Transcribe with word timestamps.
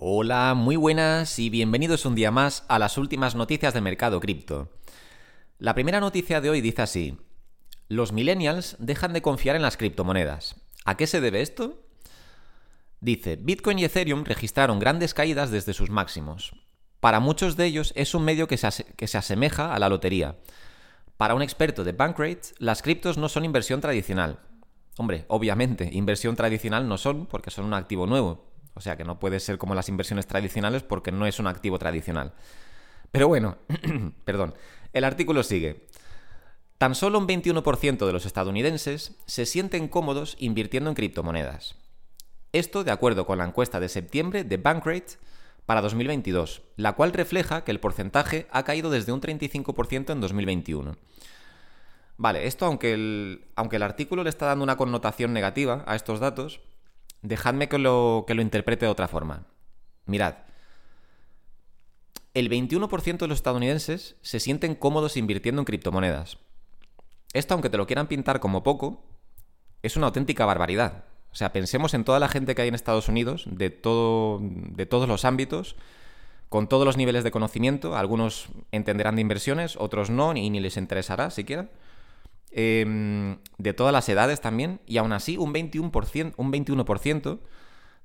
Hola, 0.00 0.54
muy 0.54 0.76
buenas 0.76 1.40
y 1.40 1.50
bienvenidos 1.50 2.06
un 2.06 2.14
día 2.14 2.30
más 2.30 2.62
a 2.68 2.78
las 2.78 2.98
últimas 2.98 3.34
noticias 3.34 3.74
del 3.74 3.82
mercado 3.82 4.20
cripto. 4.20 4.70
La 5.58 5.74
primera 5.74 5.98
noticia 5.98 6.40
de 6.40 6.50
hoy 6.50 6.60
dice 6.60 6.82
así, 6.82 7.18
los 7.88 8.12
millennials 8.12 8.76
dejan 8.78 9.12
de 9.12 9.22
confiar 9.22 9.56
en 9.56 9.62
las 9.62 9.76
criptomonedas. 9.76 10.54
¿A 10.84 10.96
qué 10.96 11.08
se 11.08 11.20
debe 11.20 11.40
esto? 11.40 11.82
Dice, 13.00 13.34
Bitcoin 13.34 13.80
y 13.80 13.86
Ethereum 13.86 14.22
registraron 14.22 14.78
grandes 14.78 15.14
caídas 15.14 15.50
desde 15.50 15.74
sus 15.74 15.90
máximos. 15.90 16.52
Para 17.00 17.18
muchos 17.18 17.56
de 17.56 17.66
ellos 17.66 17.92
es 17.96 18.14
un 18.14 18.22
medio 18.22 18.46
que 18.46 18.56
se, 18.56 18.84
que 18.84 19.08
se 19.08 19.18
asemeja 19.18 19.74
a 19.74 19.80
la 19.80 19.88
lotería. 19.88 20.36
Para 21.16 21.34
un 21.34 21.42
experto 21.42 21.82
de 21.82 21.90
Bankrate, 21.90 22.50
las 22.58 22.82
criptos 22.82 23.18
no 23.18 23.28
son 23.28 23.44
inversión 23.44 23.80
tradicional. 23.80 24.38
Hombre, 24.96 25.24
obviamente, 25.26 25.90
inversión 25.92 26.36
tradicional 26.36 26.86
no 26.86 26.98
son 26.98 27.26
porque 27.26 27.50
son 27.50 27.64
un 27.64 27.74
activo 27.74 28.06
nuevo, 28.06 28.47
o 28.78 28.80
sea 28.80 28.96
que 28.96 29.02
no 29.02 29.18
puede 29.18 29.40
ser 29.40 29.58
como 29.58 29.74
las 29.74 29.88
inversiones 29.88 30.28
tradicionales 30.28 30.84
porque 30.84 31.10
no 31.10 31.26
es 31.26 31.40
un 31.40 31.48
activo 31.48 31.80
tradicional. 31.80 32.32
Pero 33.10 33.26
bueno, 33.26 33.58
perdón, 34.24 34.54
el 34.92 35.02
artículo 35.02 35.42
sigue. 35.42 35.88
Tan 36.78 36.94
solo 36.94 37.18
un 37.18 37.26
21% 37.26 38.06
de 38.06 38.12
los 38.12 38.24
estadounidenses 38.24 39.16
se 39.26 39.46
sienten 39.46 39.88
cómodos 39.88 40.36
invirtiendo 40.38 40.90
en 40.90 40.94
criptomonedas. 40.94 41.74
Esto 42.52 42.84
de 42.84 42.92
acuerdo 42.92 43.26
con 43.26 43.38
la 43.38 43.46
encuesta 43.46 43.80
de 43.80 43.88
septiembre 43.88 44.44
de 44.44 44.58
Bankrate 44.58 45.16
para 45.66 45.82
2022, 45.82 46.62
la 46.76 46.92
cual 46.92 47.12
refleja 47.12 47.64
que 47.64 47.72
el 47.72 47.80
porcentaje 47.80 48.46
ha 48.52 48.62
caído 48.62 48.90
desde 48.90 49.10
un 49.10 49.20
35% 49.20 50.12
en 50.12 50.20
2021. 50.20 50.96
Vale, 52.16 52.46
esto 52.46 52.64
aunque 52.64 52.92
el, 52.92 53.44
aunque 53.56 53.74
el 53.74 53.82
artículo 53.82 54.22
le 54.22 54.30
está 54.30 54.46
dando 54.46 54.62
una 54.62 54.76
connotación 54.76 55.32
negativa 55.32 55.82
a 55.88 55.96
estos 55.96 56.20
datos, 56.20 56.60
Dejadme 57.22 57.68
que 57.68 57.78
lo, 57.78 58.24
que 58.26 58.34
lo 58.34 58.42
interprete 58.42 58.86
de 58.86 58.92
otra 58.92 59.08
forma. 59.08 59.46
Mirad, 60.06 60.36
el 62.34 62.48
21% 62.50 63.18
de 63.18 63.28
los 63.28 63.38
estadounidenses 63.38 64.16
se 64.22 64.40
sienten 64.40 64.74
cómodos 64.74 65.16
invirtiendo 65.16 65.60
en 65.60 65.66
criptomonedas. 65.66 66.38
Esto, 67.32 67.54
aunque 67.54 67.70
te 67.70 67.76
lo 67.76 67.86
quieran 67.86 68.06
pintar 68.06 68.40
como 68.40 68.62
poco, 68.62 69.04
es 69.82 69.96
una 69.96 70.06
auténtica 70.06 70.46
barbaridad. 70.46 71.04
O 71.30 71.34
sea, 71.34 71.52
pensemos 71.52 71.94
en 71.94 72.04
toda 72.04 72.20
la 72.20 72.28
gente 72.28 72.54
que 72.54 72.62
hay 72.62 72.68
en 72.68 72.74
Estados 72.74 73.08
Unidos, 73.08 73.44
de, 73.50 73.70
todo, 73.70 74.40
de 74.40 74.86
todos 74.86 75.08
los 75.08 75.24
ámbitos, 75.24 75.76
con 76.48 76.68
todos 76.68 76.86
los 76.86 76.96
niveles 76.96 77.24
de 77.24 77.30
conocimiento. 77.30 77.96
Algunos 77.96 78.48
entenderán 78.72 79.16
de 79.16 79.22
inversiones, 79.22 79.76
otros 79.76 80.08
no, 80.10 80.34
y 80.34 80.48
ni 80.48 80.60
les 80.60 80.76
interesará 80.76 81.30
siquiera. 81.30 81.68
Em, 82.50 83.38
de 83.58 83.74
todas 83.74 83.92
las 83.92 84.08
edades 84.08 84.40
también, 84.40 84.80
y 84.86 84.98
aún 84.98 85.12
así 85.12 85.36
un 85.36 85.52
21%, 85.52 86.34
un 86.36 86.50
21% 86.50 87.40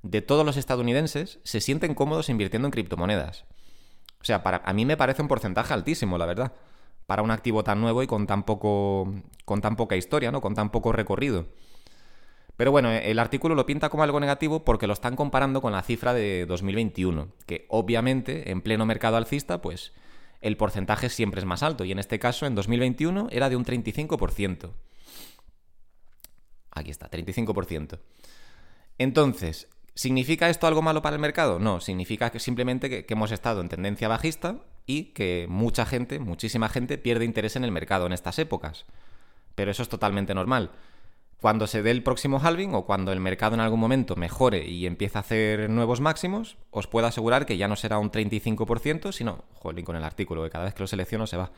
de 0.02 0.20
todos 0.20 0.44
los 0.44 0.56
estadounidenses 0.56 1.40
se 1.44 1.60
sienten 1.60 1.94
cómodos 1.94 2.28
invirtiendo 2.28 2.68
en 2.68 2.72
criptomonedas. 2.72 3.44
O 4.20 4.24
sea, 4.24 4.42
para, 4.42 4.58
a 4.64 4.72
mí 4.72 4.84
me 4.84 4.96
parece 4.96 5.22
un 5.22 5.28
porcentaje 5.28 5.72
altísimo, 5.72 6.18
la 6.18 6.26
verdad, 6.26 6.52
para 7.06 7.22
un 7.22 7.30
activo 7.30 7.64
tan 7.64 7.80
nuevo 7.80 8.02
y 8.02 8.06
con 8.06 8.26
tan, 8.26 8.44
poco, 8.44 9.12
con 9.44 9.60
tan 9.60 9.76
poca 9.76 9.96
historia, 9.96 10.30
¿no? 10.30 10.40
con 10.40 10.54
tan 10.54 10.70
poco 10.70 10.92
recorrido. 10.92 11.46
Pero 12.56 12.70
bueno, 12.70 12.90
el 12.92 13.18
artículo 13.18 13.54
lo 13.54 13.66
pinta 13.66 13.88
como 13.88 14.04
algo 14.04 14.20
negativo 14.20 14.64
porque 14.64 14.86
lo 14.86 14.92
están 14.92 15.16
comparando 15.16 15.60
con 15.60 15.72
la 15.72 15.82
cifra 15.82 16.14
de 16.14 16.46
2021, 16.46 17.28
que 17.46 17.66
obviamente 17.68 18.50
en 18.50 18.60
pleno 18.60 18.86
mercado 18.86 19.16
alcista, 19.16 19.60
pues 19.60 19.92
el 20.44 20.58
porcentaje 20.58 21.08
siempre 21.08 21.40
es 21.40 21.46
más 21.46 21.62
alto 21.62 21.84
y 21.84 21.92
en 21.92 21.98
este 21.98 22.18
caso 22.18 22.44
en 22.44 22.54
2021 22.54 23.28
era 23.30 23.48
de 23.48 23.56
un 23.56 23.64
35%. 23.64 24.70
Aquí 26.70 26.90
está, 26.90 27.10
35%. 27.10 27.98
Entonces, 28.98 29.68
¿significa 29.94 30.50
esto 30.50 30.66
algo 30.66 30.82
malo 30.82 31.00
para 31.00 31.16
el 31.16 31.22
mercado? 31.22 31.58
No, 31.58 31.80
significa 31.80 32.30
que 32.30 32.40
simplemente 32.40 32.90
que, 32.90 33.06
hemos 33.08 33.32
estado 33.32 33.62
en 33.62 33.70
tendencia 33.70 34.06
bajista 34.06 34.58
y 34.84 35.14
que 35.14 35.46
mucha 35.48 35.86
gente, 35.86 36.18
muchísima 36.18 36.68
gente 36.68 36.98
pierde 36.98 37.24
interés 37.24 37.56
en 37.56 37.64
el 37.64 37.72
mercado 37.72 38.04
en 38.04 38.12
estas 38.12 38.38
épocas. 38.38 38.84
Pero 39.54 39.70
eso 39.70 39.82
es 39.82 39.88
totalmente 39.88 40.34
normal 40.34 40.72
cuando 41.40 41.66
se 41.66 41.82
dé 41.82 41.90
el 41.90 42.02
próximo 42.02 42.40
halving 42.42 42.74
o 42.74 42.86
cuando 42.86 43.12
el 43.12 43.20
mercado 43.20 43.54
en 43.54 43.60
algún 43.60 43.80
momento 43.80 44.16
mejore 44.16 44.66
y 44.66 44.86
empiece 44.86 45.18
a 45.18 45.20
hacer 45.20 45.68
nuevos 45.68 46.00
máximos, 46.00 46.56
os 46.70 46.86
puedo 46.86 47.06
asegurar 47.06 47.46
que 47.46 47.56
ya 47.56 47.68
no 47.68 47.76
será 47.76 47.98
un 47.98 48.10
35%, 48.10 49.12
sino, 49.12 49.44
joder, 49.54 49.84
con 49.84 49.96
el 49.96 50.04
artículo, 50.04 50.42
que 50.42 50.50
cada 50.50 50.64
vez 50.64 50.74
que 50.74 50.82
lo 50.82 50.86
selecciono 50.86 51.26
se 51.26 51.36
va. 51.36 51.52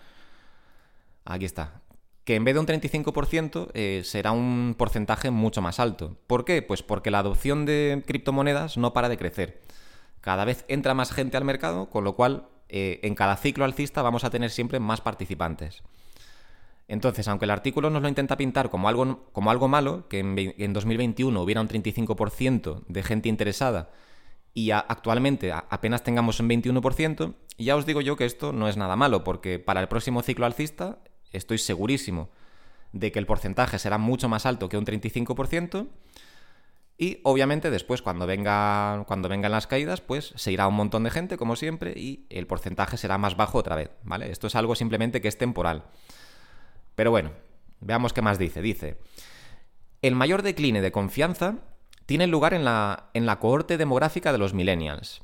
Aquí 1.25 1.45
está. 1.45 1.83
Que 2.25 2.35
en 2.35 2.45
vez 2.45 2.55
de 2.55 2.61
un 2.61 2.67
35% 2.67 3.71
eh, 3.75 4.03
será 4.05 4.33
un 4.33 4.75
porcentaje 4.77 5.31
mucho 5.31 5.63
más 5.63 5.79
alto. 5.79 6.17
¿Por 6.27 6.45
qué? 6.45 6.63
Pues 6.63 6.83
porque 6.83 7.13
la 7.13 7.21
adopción 7.21 7.65
de 7.67 8.03
criptomonedas 8.07 8.77
no 8.77 8.93
para 8.93 9.09
de 9.09 9.17
crecer. 9.17 9.63
Cada 10.21 10.45
vez 10.45 10.65
entra 10.67 10.95
más 10.95 11.13
gente 11.13 11.37
al 11.37 11.45
mercado, 11.45 11.89
con 11.91 12.03
lo 12.03 12.17
cual 12.17 12.49
eh, 12.69 12.99
en 13.05 13.15
cada 13.15 13.37
ciclo 13.37 13.65
alcista 13.65 14.03
vamos 14.03 14.25
a 14.25 14.31
tener 14.31 14.51
siempre 14.51 14.81
más 14.81 15.01
participantes. 15.01 15.85
Entonces, 16.89 17.27
aunque 17.27 17.47
el 17.47 17.51
artículo 17.51 17.91
nos 17.91 18.03
lo 18.03 18.09
intenta 18.09 18.37
pintar 18.37 18.71
como 18.71 18.89
algo, 18.89 19.29
como 19.33 19.51
algo 19.51 19.69
malo, 19.69 20.09
que 20.09 20.21
en, 20.21 20.73
2021 20.73 21.41
hubiera 21.41 21.61
un 21.61 21.69
35% 21.69 22.85
de 22.87 23.03
gente 23.03 23.29
interesada 23.29 23.91
y 24.55 24.71
actualmente 24.71 25.53
apenas 25.53 26.03
tengamos 26.05 26.41
un 26.41 26.49
21%, 26.49 27.35
ya 27.59 27.77
os 27.77 27.87
digo 27.87 28.01
yo 28.01 28.17
que 28.17 28.25
esto 28.25 28.53
no 28.53 28.69
es 28.69 28.77
nada 28.77 28.97
malo, 28.97 29.25
porque 29.25 29.59
para 29.59 29.81
el 29.81 29.89
próximo 29.89 30.23
ciclo 30.23 30.47
alcista 30.47 30.99
estoy 31.33 31.59
segurísimo 31.59 32.31
de 32.93 33.13
que 33.13 33.19
el 33.19 33.27
porcentaje 33.27 33.79
será 33.79 33.99
mucho 33.99 34.29
más 34.29 34.47
alto 34.47 34.69
que 34.69 34.79
un 34.79 34.87
35%. 34.87 35.89
Y 36.99 37.21
obviamente 37.25 37.71
después, 37.71 38.01
cuando, 38.01 38.27
venga, 38.27 39.05
cuando 39.07 39.29
vengan 39.29 39.53
las 39.53 39.67
caídas, 39.67 40.01
pues 40.01 40.33
se 40.37 40.53
irá 40.53 40.67
un 40.67 40.77
montón 40.77 41.05
de 41.05 41.11
gente, 41.11 41.37
como 41.37 41.55
siempre, 41.55 41.93
y 41.95 42.27
el 42.31 42.47
porcentaje 42.47 42.97
será 42.97 43.19
más 43.19 43.37
bajo 43.37 43.59
otra 43.59 43.77
vez, 43.77 43.91
¿vale? 44.03 44.31
Esto 44.31 44.47
es 44.47 44.55
algo 44.55 44.75
simplemente 44.75 45.21
que 45.21 45.29
es 45.29 45.37
temporal. 45.37 45.85
Pero 46.97 47.13
bueno, 47.13 47.31
veamos 47.81 48.13
qué 48.13 48.23
más 48.23 48.39
dice. 48.39 48.61
Dice, 48.61 48.99
el 50.03 50.17
mayor 50.17 50.43
decline 50.43 50.81
de 50.81 50.91
confianza 50.91 51.59
tiene 52.07 52.27
lugar 52.27 52.55
en 52.55 52.65
la, 52.65 53.11
en 53.15 53.27
la 53.27 53.39
cohorte 53.39 53.79
demográfica 53.79 54.33
de 54.33 54.39
los 54.39 54.55
millennials. 54.55 55.23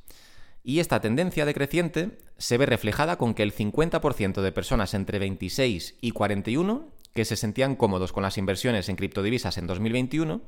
Y 0.62 0.78
esta 0.78 1.00
tendencia 1.00 1.44
decreciente 1.44 2.18
se 2.38 2.56
ve 2.56 2.66
reflejada 2.66 3.16
con 3.16 3.34
que 3.34 3.42
el 3.42 3.52
50% 3.52 4.42
de 4.42 4.52
personas 4.52 4.94
entre 4.94 5.18
26 5.18 5.96
y 6.00 6.12
41 6.12 6.88
que 7.14 7.24
se 7.24 7.36
sentían 7.36 7.76
cómodos 7.76 8.12
con 8.12 8.22
las 8.22 8.38
inversiones 8.38 8.88
en 8.88 8.96
criptodivisas 8.96 9.58
en 9.58 9.66
2021, 9.66 10.40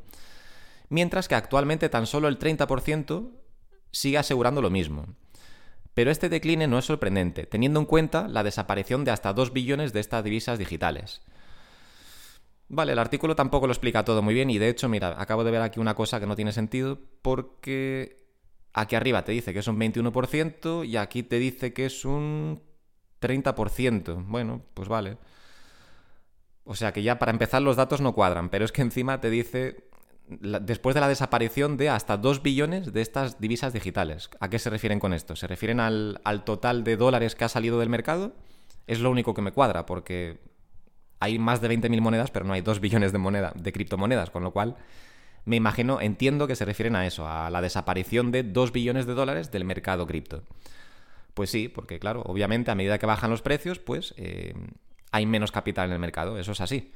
mientras 0.88 1.28
que 1.28 1.34
actualmente 1.34 1.88
tan 1.88 2.06
solo 2.06 2.28
el 2.28 2.38
30% 2.38 3.30
sigue 3.90 4.18
asegurando 4.18 4.62
lo 4.62 4.70
mismo. 4.70 5.06
Pero 5.94 6.10
este 6.10 6.28
decline 6.28 6.66
no 6.66 6.78
es 6.78 6.84
sorprendente, 6.84 7.46
teniendo 7.46 7.80
en 7.80 7.86
cuenta 7.86 8.28
la 8.28 8.42
desaparición 8.42 9.04
de 9.04 9.12
hasta 9.12 9.32
2 9.32 9.52
billones 9.52 9.92
de 9.92 10.00
estas 10.00 10.24
divisas 10.24 10.58
digitales. 10.58 11.22
Vale, 12.68 12.92
el 12.92 12.98
artículo 12.98 13.36
tampoco 13.36 13.66
lo 13.66 13.72
explica 13.72 14.04
todo 14.04 14.22
muy 14.22 14.34
bien 14.34 14.50
y 14.50 14.58
de 14.58 14.68
hecho, 14.68 14.88
mira, 14.88 15.14
acabo 15.20 15.44
de 15.44 15.50
ver 15.50 15.62
aquí 15.62 15.78
una 15.78 15.94
cosa 15.94 16.18
que 16.18 16.26
no 16.26 16.34
tiene 16.34 16.52
sentido 16.52 16.98
porque 17.22 18.24
aquí 18.72 18.96
arriba 18.96 19.24
te 19.24 19.32
dice 19.32 19.52
que 19.52 19.60
es 19.60 19.68
un 19.68 19.78
21% 19.78 20.84
y 20.86 20.96
aquí 20.96 21.22
te 21.22 21.38
dice 21.38 21.72
que 21.72 21.86
es 21.86 22.04
un 22.04 22.62
30%. 23.20 24.24
Bueno, 24.26 24.62
pues 24.74 24.88
vale. 24.88 25.18
O 26.64 26.74
sea 26.74 26.92
que 26.92 27.02
ya 27.02 27.18
para 27.18 27.30
empezar 27.30 27.62
los 27.62 27.76
datos 27.76 28.00
no 28.00 28.14
cuadran, 28.14 28.48
pero 28.48 28.64
es 28.64 28.72
que 28.72 28.82
encima 28.82 29.20
te 29.20 29.30
dice 29.30 29.88
después 30.26 30.94
de 30.94 31.00
la 31.00 31.08
desaparición 31.08 31.76
de 31.76 31.90
hasta 31.90 32.16
2 32.16 32.42
billones 32.42 32.92
de 32.92 33.02
estas 33.02 33.40
divisas 33.40 33.72
digitales. 33.72 34.30
¿A 34.40 34.48
qué 34.48 34.58
se 34.58 34.70
refieren 34.70 34.98
con 34.98 35.12
esto? 35.12 35.36
¿Se 35.36 35.46
refieren 35.46 35.80
al, 35.80 36.20
total 36.44 36.84
de 36.84 36.96
dólares 36.96 37.34
que 37.34 37.44
ha 37.44 37.48
salido 37.48 37.78
del 37.78 37.90
mercado? 37.90 38.32
Es 38.86 39.00
lo 39.00 39.10
único 39.10 39.34
que 39.34 39.42
me 39.42 39.52
cuadra, 39.52 39.86
porque 39.86 40.38
hay 41.20 41.38
más 41.38 41.60
de 41.60 41.70
20.000 41.70 42.00
monedas, 42.00 42.30
pero 42.30 42.44
no 42.44 42.54
hay 42.54 42.62
2 42.62 42.80
billones 42.80 43.12
de, 43.12 43.18
moneda, 43.18 43.52
de 43.54 43.72
criptomonedas, 43.72 44.30
con 44.30 44.42
lo 44.42 44.52
cual 44.52 44.76
me 45.44 45.56
imagino, 45.56 46.00
entiendo 46.00 46.46
que 46.46 46.56
se 46.56 46.64
refieren 46.64 46.96
a 46.96 47.06
eso, 47.06 47.28
a 47.28 47.50
la 47.50 47.60
desaparición 47.60 48.30
de 48.32 48.42
2 48.42 48.72
billones 48.72 49.06
de 49.06 49.14
dólares 49.14 49.50
del 49.50 49.64
mercado 49.64 50.06
cripto. 50.06 50.42
Pues 51.34 51.50
sí, 51.50 51.68
porque 51.68 51.98
claro, 51.98 52.22
obviamente 52.22 52.70
a 52.70 52.74
medida 52.74 52.98
que 52.98 53.06
bajan 53.06 53.30
los 53.30 53.42
precios, 53.42 53.78
pues 53.78 54.14
eh, 54.16 54.54
hay 55.10 55.26
menos 55.26 55.52
capital 55.52 55.88
en 55.88 55.92
el 55.92 55.98
mercado, 55.98 56.38
eso 56.38 56.52
es 56.52 56.60
así. 56.60 56.92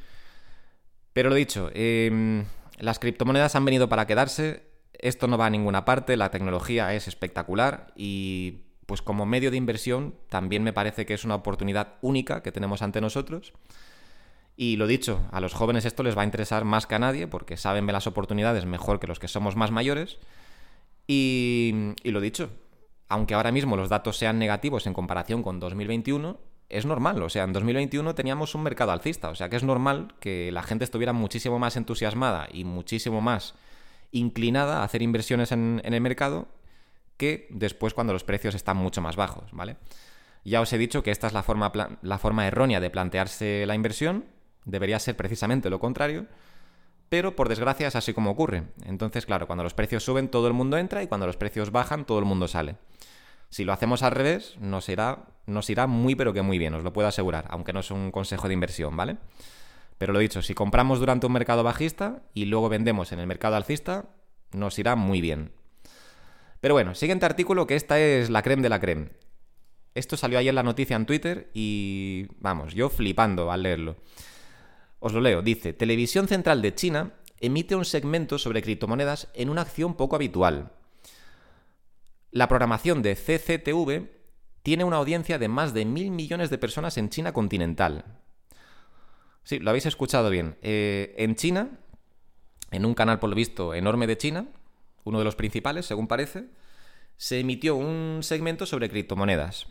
Pero 1.13 1.29
lo 1.29 1.35
dicho, 1.35 1.71
eh, 1.75 2.45
las 2.79 2.99
criptomonedas 2.99 3.55
han 3.55 3.65
venido 3.65 3.89
para 3.89 4.07
quedarse, 4.07 4.69
esto 4.93 5.27
no 5.27 5.39
va 5.39 5.47
a 5.47 5.51
ninguna 5.51 5.85
parte, 5.85 6.17
la 6.17 6.31
tecnología 6.31 6.95
es 6.95 7.09
espectacular 7.09 7.93
y 7.97 8.63
pues 8.87 9.03
como 9.03 9.27
medio 9.27 9.51
de 9.51 9.57
inversión 9.57 10.15
también 10.29 10.63
me 10.63 10.73
parece 10.73 11.05
que 11.05 11.15
es 11.15 11.25
una 11.25 11.35
oportunidad 11.35 11.97
única 12.01 12.43
que 12.43 12.53
tenemos 12.53 12.83
ante 12.83 13.01
nosotros. 13.01 13.53
Y 14.57 14.77
lo 14.77 14.87
dicho, 14.87 15.21
a 15.31 15.41
los 15.41 15.55
jóvenes 15.55 15.85
esto 15.85 16.03
les 16.03 16.17
va 16.17 16.23
a 16.23 16.25
interesar 16.25 16.65
más 16.65 16.87
que 16.87 16.95
a 16.95 16.99
nadie 16.99 17.29
porque 17.29 17.57
saben 17.57 17.87
ver 17.87 17.93
las 17.93 18.07
oportunidades 18.07 18.65
mejor 18.65 18.99
que 18.99 19.07
los 19.07 19.19
que 19.19 19.29
somos 19.29 19.57
más 19.57 19.71
mayores. 19.71 20.19
Y, 21.07 21.95
y 22.03 22.11
lo 22.11 22.21
dicho, 22.21 22.51
aunque 23.09 23.35
ahora 23.35 23.53
mismo 23.53 23.77
los 23.77 23.89
datos 23.89 24.17
sean 24.17 24.39
negativos 24.39 24.87
en 24.87 24.95
comparación 24.95 25.43
con 25.43 25.61
2021, 25.61 26.41
es 26.69 26.87
normal. 26.87 27.23
O 27.23 27.29
sea, 27.29 27.45
en 27.45 27.53
2021 27.53 28.15
teníamos 28.15 28.55
un 28.55 28.63
mercado 28.63 28.93
alcista. 28.93 29.31
O 29.31 29.35
sea, 29.35 29.49
que 29.49 29.57
es 29.57 29.63
normal 29.63 30.15
que 30.21 30.53
la 30.53 30.63
gente 30.63 30.85
estuviera 30.85 31.13
muchísimo 31.13 31.59
más 31.59 31.77
entusiasmada 31.77 32.49
y 32.53 32.65
muchísimo 32.65 33.21
más 33.21 33.55
inclinada 34.11 34.81
a 34.81 34.85
hacer 34.85 35.03
inversiones 35.03 35.53
en, 35.53 35.83
el 35.85 36.01
mercado 36.01 36.49
que 37.17 37.47
después 37.51 37.95
cuando 37.95 38.13
los 38.13 38.25
precios 38.25 38.55
están 38.55 38.77
mucho 38.77 39.01
más 39.01 39.17
bajos, 39.17 39.51
¿vale? 39.53 39.77
Ya 40.45 40.61
os 40.61 40.73
he 40.73 40.79
dicho 40.79 41.03
que 41.03 41.11
esta 41.11 41.27
es 41.27 41.33
la 41.33 41.43
forma, 41.43 41.73
la 42.01 42.19
forma 42.19 42.47
errónea 42.47 42.81
de 42.81 42.91
plantearse 42.91 43.65
la 43.67 43.75
inversión, 43.75 44.25
debería 44.65 44.99
ser 44.99 45.17
precisamente 45.17 45.69
lo 45.69 45.81
contrario, 45.81 46.27
pero 47.09 47.35
por 47.35 47.49
desgracia 47.49 47.89
es 47.89 47.97
así 47.97 48.15
como 48.15 48.31
ocurre. 48.31 48.65
Entonces, 48.85 49.27
claro, 49.27 49.47
cuando 49.47 49.65
los 49.65 49.75
precios 49.75 50.05
suben 50.05 50.29
todo 50.29 50.47
el 50.47 50.53
mundo 50.53 50.79
entra 50.79 51.03
y 51.03 51.07
cuando 51.07 51.27
los 51.27 51.37
precios 51.37 51.73
bajan 51.73 52.05
todo 52.05 52.19
el 52.19 52.25
mundo 52.25 52.49
sale. 52.49 52.77
Si 53.51 53.65
lo 53.65 53.73
hacemos 53.73 54.03
al 54.03 54.13
revés, 54.13 54.57
nos 54.61 54.89
irá, 54.89 55.27
nos 55.47 55.71
irá 55.71 55.87
muy 55.87 56.15
pero 56.15 56.33
que 56.33 56.43
muy 56.43 56.59
bien, 56.59 56.75
os 56.75 56.85
lo 56.85 56.93
puedo 56.93 57.09
asegurar, 57.09 57.47
aunque 57.51 57.73
no 57.73 57.81
es 57.81 57.91
un 57.91 58.11
consejo 58.11 58.49
de 58.49 58.55
inversión, 58.55 58.97
¿vale? 58.97 59.17
Pero 59.97 60.13
lo 60.13 60.19
dicho, 60.21 60.43
si 60.43 60.55
compramos 60.55 61.01
durante 61.01 61.27
un 61.27 61.33
mercado 61.33 61.65
bajista 61.65 62.23
y 62.35 62.45
luego 62.45 62.69
vendemos 62.69 63.13
en 63.13 63.19
el 63.19 63.27
mercado 63.27 63.57
alcista, 63.57 64.07
nos 64.53 64.79
irá 64.79 64.97
muy 64.97 65.21
bien. 65.21 65.53
Pero 66.61 66.75
bueno, 66.75 66.95
siguiente 66.95 67.27
artículo 67.27 67.67
que 67.67 67.77
esta 67.77 67.99
es 67.99 68.31
la 68.31 68.43
creme 68.43 68.63
de 68.63 68.69
la 68.69 68.81
creme. 68.81 69.11
Esto 69.95 70.17
salió 70.17 70.39
ayer 70.39 70.55
la 70.55 70.63
noticia 70.63 70.97
en 70.97 71.07
Twitter 71.07 71.51
y 71.55 72.27
vamos, 72.39 72.75
yo 72.75 72.89
flipando 72.89 73.51
al 73.51 73.63
leerlo. 73.63 73.97
Os 75.01 75.13
lo 75.13 75.21
leo, 75.21 75.43
dice, 75.43 75.73
Televisión 75.73 76.29
Central 76.29 76.63
de 76.63 76.75
China 76.75 77.13
emite 77.41 77.75
un 77.77 77.85
segmento 77.85 78.39
sobre 78.39 78.63
criptomonedas 78.63 79.29
en 79.35 79.49
una 79.49 79.63
acción 79.63 79.95
poco 79.95 80.17
habitual. 80.17 80.73
La 82.31 82.49
programación 82.49 83.03
de 83.03 83.15
CCTV 83.15 84.11
tiene 84.63 84.85
una 84.85 84.99
audiencia 84.99 85.39
de 85.39 85.49
más 85.49 85.73
de 85.73 85.85
mil 85.85 86.11
millones 86.11 86.51
de 86.51 86.59
personas 86.59 86.99
en 86.99 87.09
China 87.09 87.33
continental. 87.33 88.05
Sí, 89.45 89.59
lo 89.61 89.71
habéis 89.71 89.87
escuchado 89.87 90.29
bien. 90.29 90.59
Eh, 90.61 91.15
en 91.17 91.37
China, 91.37 91.71
en 92.71 92.85
un 92.85 92.95
canal 92.95 93.19
por 93.19 93.31
lo 93.31 93.37
visto 93.37 93.73
enorme 93.73 94.07
de 94.07 94.19
China, 94.19 94.47
uno 95.05 95.19
de 95.19 95.25
los 95.25 95.37
principales, 95.37 95.87
según 95.87 96.07
parece, 96.07 96.51
se 97.17 97.41
emitió 97.41 97.77
un 97.77 98.19
segmento 98.23 98.67
sobre 98.67 98.91
criptomonedas. 98.91 99.69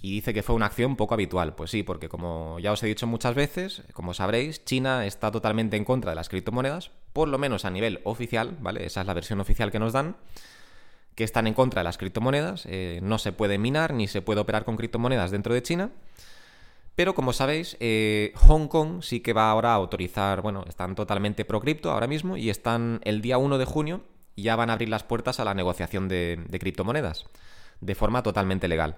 Y 0.00 0.12
dice 0.12 0.34
que 0.34 0.42
fue 0.42 0.54
una 0.54 0.66
acción 0.66 0.96
poco 0.96 1.14
habitual. 1.14 1.54
Pues 1.54 1.70
sí, 1.70 1.82
porque 1.82 2.08
como 2.08 2.58
ya 2.60 2.72
os 2.72 2.82
he 2.82 2.86
dicho 2.86 3.06
muchas 3.06 3.34
veces, 3.34 3.82
como 3.92 4.14
sabréis, 4.14 4.64
China 4.64 5.06
está 5.06 5.30
totalmente 5.30 5.76
en 5.76 5.84
contra 5.84 6.12
de 6.12 6.16
las 6.16 6.28
criptomonedas, 6.28 6.90
por 7.12 7.28
lo 7.28 7.38
menos 7.38 7.64
a 7.64 7.70
nivel 7.70 8.00
oficial, 8.04 8.56
¿vale? 8.60 8.86
Esa 8.86 9.02
es 9.02 9.06
la 9.06 9.14
versión 9.14 9.40
oficial 9.40 9.70
que 9.70 9.78
nos 9.78 9.92
dan, 9.92 10.16
que 11.14 11.24
están 11.24 11.46
en 11.46 11.54
contra 11.54 11.80
de 11.80 11.84
las 11.84 11.98
criptomonedas. 11.98 12.66
Eh, 12.66 13.00
no 13.02 13.18
se 13.18 13.32
puede 13.32 13.58
minar 13.58 13.94
ni 13.94 14.08
se 14.08 14.22
puede 14.22 14.40
operar 14.40 14.64
con 14.64 14.76
criptomonedas 14.76 15.30
dentro 15.30 15.54
de 15.54 15.62
China. 15.62 15.90
Pero 16.94 17.14
como 17.14 17.32
sabéis, 17.32 17.76
eh, 17.80 18.32
Hong 18.36 18.68
Kong 18.68 19.02
sí 19.02 19.20
que 19.20 19.32
va 19.32 19.50
ahora 19.50 19.72
a 19.72 19.74
autorizar, 19.74 20.42
bueno, 20.42 20.64
están 20.68 20.94
totalmente 20.94 21.44
pro 21.44 21.60
cripto 21.60 21.90
ahora 21.90 22.06
mismo 22.06 22.36
y 22.36 22.50
están 22.50 23.00
el 23.04 23.20
día 23.20 23.38
1 23.38 23.58
de 23.58 23.64
junio 23.64 24.02
ya 24.36 24.56
van 24.56 24.70
a 24.70 24.74
abrir 24.74 24.88
las 24.88 25.02
puertas 25.02 25.40
a 25.40 25.44
la 25.44 25.54
negociación 25.54 26.08
de, 26.08 26.44
criptomonedas 26.58 27.26
de 27.80 27.94
forma 27.94 28.22
totalmente 28.22 28.68
legal. 28.68 28.96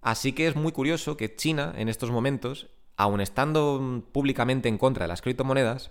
Así 0.00 0.32
que 0.32 0.48
es 0.48 0.56
muy 0.56 0.72
curioso 0.72 1.16
que 1.16 1.34
China 1.34 1.72
en 1.76 1.88
estos 1.88 2.10
momentos, 2.10 2.68
aun 2.96 3.20
estando 3.20 4.02
públicamente 4.12 4.68
en 4.68 4.78
contra 4.78 5.04
de 5.04 5.08
las 5.08 5.22
criptomonedas, 5.22 5.90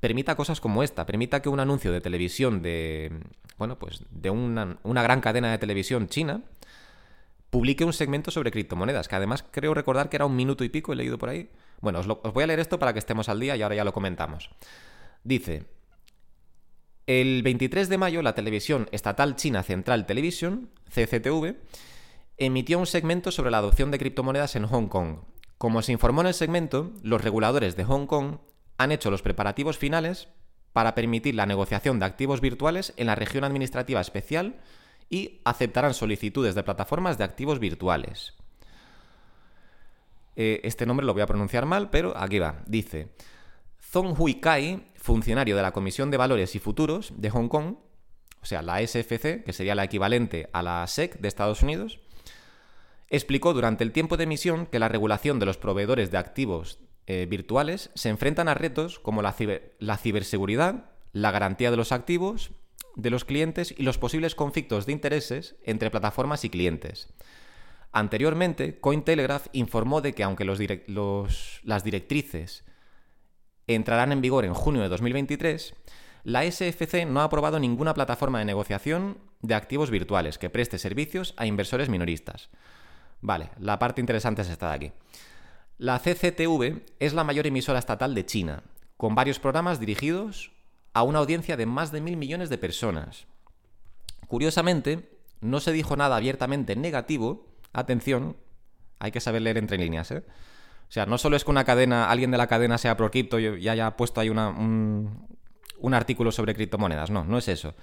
permita 0.00 0.36
cosas 0.36 0.60
como 0.60 0.82
esta, 0.82 1.06
permita 1.06 1.42
que 1.42 1.48
un 1.48 1.60
anuncio 1.60 1.92
de 1.92 2.00
televisión 2.00 2.62
de, 2.62 3.12
bueno, 3.58 3.78
pues 3.78 4.02
de 4.10 4.30
una, 4.30 4.78
una 4.82 5.02
gran 5.02 5.20
cadena 5.20 5.50
de 5.50 5.58
televisión 5.58 6.08
china 6.08 6.42
publique 7.50 7.84
un 7.84 7.92
segmento 7.92 8.30
sobre 8.30 8.50
criptomonedas, 8.50 9.08
que 9.08 9.16
además 9.16 9.44
creo 9.50 9.72
recordar 9.72 10.08
que 10.08 10.16
era 10.16 10.26
un 10.26 10.36
minuto 10.36 10.64
y 10.64 10.68
pico, 10.68 10.92
he 10.92 10.96
leído 10.96 11.18
por 11.18 11.28
ahí. 11.28 11.50
Bueno, 11.80 12.00
os, 12.00 12.06
os 12.08 12.32
voy 12.32 12.44
a 12.44 12.46
leer 12.46 12.60
esto 12.60 12.78
para 12.78 12.92
que 12.92 12.98
estemos 12.98 13.28
al 13.28 13.40
día 13.40 13.56
y 13.56 13.62
ahora 13.62 13.76
ya 13.76 13.84
lo 13.84 13.92
comentamos. 13.92 14.50
Dice, 15.24 15.64
el 17.06 17.42
23 17.42 17.88
de 17.88 17.98
mayo, 17.98 18.20
la 18.20 18.34
televisión 18.34 18.88
estatal 18.90 19.36
china 19.36 19.62
Central 19.62 20.06
Television, 20.06 20.70
CCTV, 20.88 21.56
emitió 22.36 22.78
un 22.78 22.86
segmento 22.86 23.30
sobre 23.30 23.50
la 23.50 23.58
adopción 23.58 23.90
de 23.90 23.98
criptomonedas 23.98 24.56
en 24.56 24.66
Hong 24.66 24.88
Kong. 24.88 25.18
Como 25.56 25.82
se 25.82 25.92
informó 25.92 26.20
en 26.20 26.26
el 26.26 26.34
segmento, 26.34 26.92
los 27.02 27.22
reguladores 27.22 27.76
de 27.76 27.84
Hong 27.84 28.06
Kong 28.06 28.38
han 28.78 28.92
hecho 28.92 29.10
los 29.10 29.22
preparativos 29.22 29.78
finales 29.78 30.28
para 30.72 30.94
permitir 30.94 31.34
la 31.34 31.46
negociación 31.46 31.98
de 31.98 32.06
activos 32.06 32.40
virtuales 32.40 32.92
en 32.96 33.06
la 33.06 33.14
región 33.14 33.44
administrativa 33.44 34.00
especial 34.00 34.56
y 35.08 35.40
aceptarán 35.44 35.94
solicitudes 35.94 36.54
de 36.54 36.62
plataformas 36.62 37.16
de 37.16 37.24
activos 37.24 37.58
virtuales. 37.58 38.34
Eh, 40.34 40.60
este 40.64 40.84
nombre 40.84 41.06
lo 41.06 41.14
voy 41.14 41.22
a 41.22 41.26
pronunciar 41.26 41.64
mal, 41.64 41.88
pero 41.88 42.16
aquí 42.16 42.38
va. 42.38 42.62
Dice, 42.66 43.08
Zong 43.80 44.14
Hui 44.18 44.34
Kai 44.34 44.92
funcionario 45.06 45.56
de 45.56 45.62
la 45.62 45.72
Comisión 45.72 46.10
de 46.10 46.16
Valores 46.16 46.54
y 46.56 46.58
Futuros 46.58 47.12
de 47.16 47.30
Hong 47.30 47.48
Kong, 47.48 47.76
o 48.42 48.46
sea, 48.46 48.60
la 48.60 48.84
SFC, 48.84 49.44
que 49.44 49.52
sería 49.52 49.74
la 49.74 49.84
equivalente 49.84 50.50
a 50.52 50.62
la 50.62 50.86
SEC 50.86 51.18
de 51.20 51.28
Estados 51.28 51.62
Unidos, 51.62 52.00
explicó 53.08 53.54
durante 53.54 53.84
el 53.84 53.92
tiempo 53.92 54.16
de 54.16 54.24
emisión 54.24 54.66
que 54.66 54.80
la 54.80 54.88
regulación 54.88 55.38
de 55.38 55.46
los 55.46 55.58
proveedores 55.58 56.10
de 56.10 56.18
activos 56.18 56.80
eh, 57.06 57.26
virtuales 57.28 57.90
se 57.94 58.08
enfrentan 58.08 58.48
a 58.48 58.54
retos 58.54 58.98
como 58.98 59.22
la, 59.22 59.34
la 59.78 59.96
ciberseguridad, 59.96 60.90
la 61.12 61.30
garantía 61.30 61.70
de 61.70 61.76
los 61.76 61.92
activos 61.92 62.50
de 62.96 63.10
los 63.10 63.24
clientes 63.24 63.74
y 63.76 63.82
los 63.82 63.98
posibles 63.98 64.34
conflictos 64.34 64.86
de 64.86 64.92
intereses 64.92 65.56
entre 65.64 65.90
plataformas 65.90 66.44
y 66.44 66.50
clientes. 66.50 67.08
Anteriormente, 67.92 68.80
Cointelegraph 68.80 69.46
informó 69.52 70.00
de 70.00 70.14
que 70.14 70.22
aunque 70.22 70.44
los 70.44 70.60
las 71.62 71.84
directrices 71.84 72.64
entrarán 73.66 74.12
en 74.12 74.20
vigor 74.20 74.44
en 74.44 74.54
junio 74.54 74.82
de 74.82 74.88
2023, 74.88 75.74
la 76.24 76.50
SFC 76.50 77.06
no 77.06 77.20
ha 77.20 77.24
aprobado 77.24 77.58
ninguna 77.58 77.94
plataforma 77.94 78.38
de 78.38 78.44
negociación 78.44 79.18
de 79.42 79.54
activos 79.54 79.90
virtuales 79.90 80.38
que 80.38 80.50
preste 80.50 80.78
servicios 80.78 81.34
a 81.36 81.46
inversores 81.46 81.88
minoristas. 81.88 82.50
Vale, 83.20 83.50
la 83.58 83.78
parte 83.78 84.00
interesante 84.00 84.42
es 84.42 84.50
esta 84.50 84.70
de 84.70 84.74
aquí. 84.74 84.92
La 85.78 85.98
CCTV 85.98 86.82
es 87.00 87.12
la 87.12 87.24
mayor 87.24 87.46
emisora 87.46 87.78
estatal 87.78 88.14
de 88.14 88.24
China, 88.24 88.62
con 88.96 89.14
varios 89.14 89.38
programas 89.38 89.78
dirigidos 89.78 90.52
a 90.94 91.02
una 91.02 91.18
audiencia 91.18 91.58
de 91.58 91.66
más 91.66 91.92
de 91.92 92.00
mil 92.00 92.16
millones 92.16 92.48
de 92.48 92.56
personas. 92.56 93.26
Curiosamente, 94.26 95.10
no 95.42 95.60
se 95.60 95.72
dijo 95.72 95.94
nada 95.96 96.16
abiertamente 96.16 96.76
negativo. 96.76 97.46
Atención, 97.74 98.36
hay 98.98 99.12
que 99.12 99.20
saber 99.20 99.42
leer 99.42 99.58
entre 99.58 99.76
líneas, 99.76 100.10
¿eh? 100.12 100.24
O 100.88 100.92
sea, 100.92 101.04
no 101.04 101.18
solo 101.18 101.36
es 101.36 101.44
que 101.44 101.50
una 101.50 101.64
cadena, 101.64 102.10
alguien 102.10 102.30
de 102.30 102.38
la 102.38 102.46
cadena 102.46 102.78
sea 102.78 102.96
pro 102.96 103.10
cripto 103.10 103.38
y 103.38 103.68
haya 103.68 103.96
puesto 103.96 104.20
ahí 104.20 104.30
un, 104.30 105.26
un 105.78 105.94
artículo 105.94 106.32
sobre 106.32 106.54
criptomonedas. 106.54 107.10
No, 107.10 107.24
no 107.24 107.36
es 107.36 107.48
eso. 107.48 107.70
O 107.70 107.74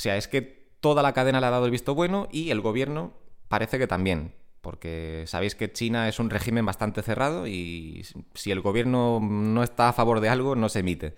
sea, 0.00 0.16
es 0.16 0.26
que 0.26 0.70
toda 0.80 1.02
la 1.02 1.12
cadena 1.12 1.40
le 1.40 1.46
ha 1.46 1.50
dado 1.50 1.66
el 1.66 1.70
visto 1.70 1.94
bueno 1.94 2.26
y 2.32 2.50
el 2.50 2.62
gobierno 2.62 3.12
parece 3.48 3.78
que 3.78 3.86
también. 3.86 4.32
Porque 4.60 5.24
sabéis 5.26 5.54
que 5.54 5.72
China 5.72 6.08
es 6.08 6.18
un 6.18 6.30
régimen 6.30 6.66
bastante 6.66 7.02
cerrado 7.02 7.46
y 7.46 8.04
si 8.34 8.50
el 8.50 8.60
gobierno 8.60 9.20
no 9.20 9.62
está 9.62 9.88
a 9.88 9.92
favor 9.92 10.20
de 10.20 10.28
algo, 10.28 10.56
no 10.56 10.68
se 10.68 10.80
emite. 10.80 11.14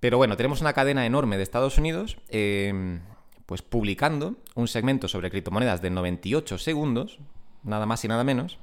Pero 0.00 0.18
bueno, 0.18 0.36
tenemos 0.36 0.60
una 0.60 0.74
cadena 0.74 1.06
enorme 1.06 1.36
de 1.36 1.42
Estados 1.42 1.78
Unidos, 1.78 2.18
em, 2.28 3.00
pues 3.46 3.62
publicando 3.62 4.36
un 4.54 4.68
segmento 4.68 5.08
sobre 5.08 5.30
criptomonedas 5.30 5.82
de 5.82 5.90
98 5.90 6.58
segundos, 6.58 7.18
nada 7.62 7.86
más 7.86 8.04
y 8.04 8.08
nada 8.08 8.22
menos, 8.22 8.58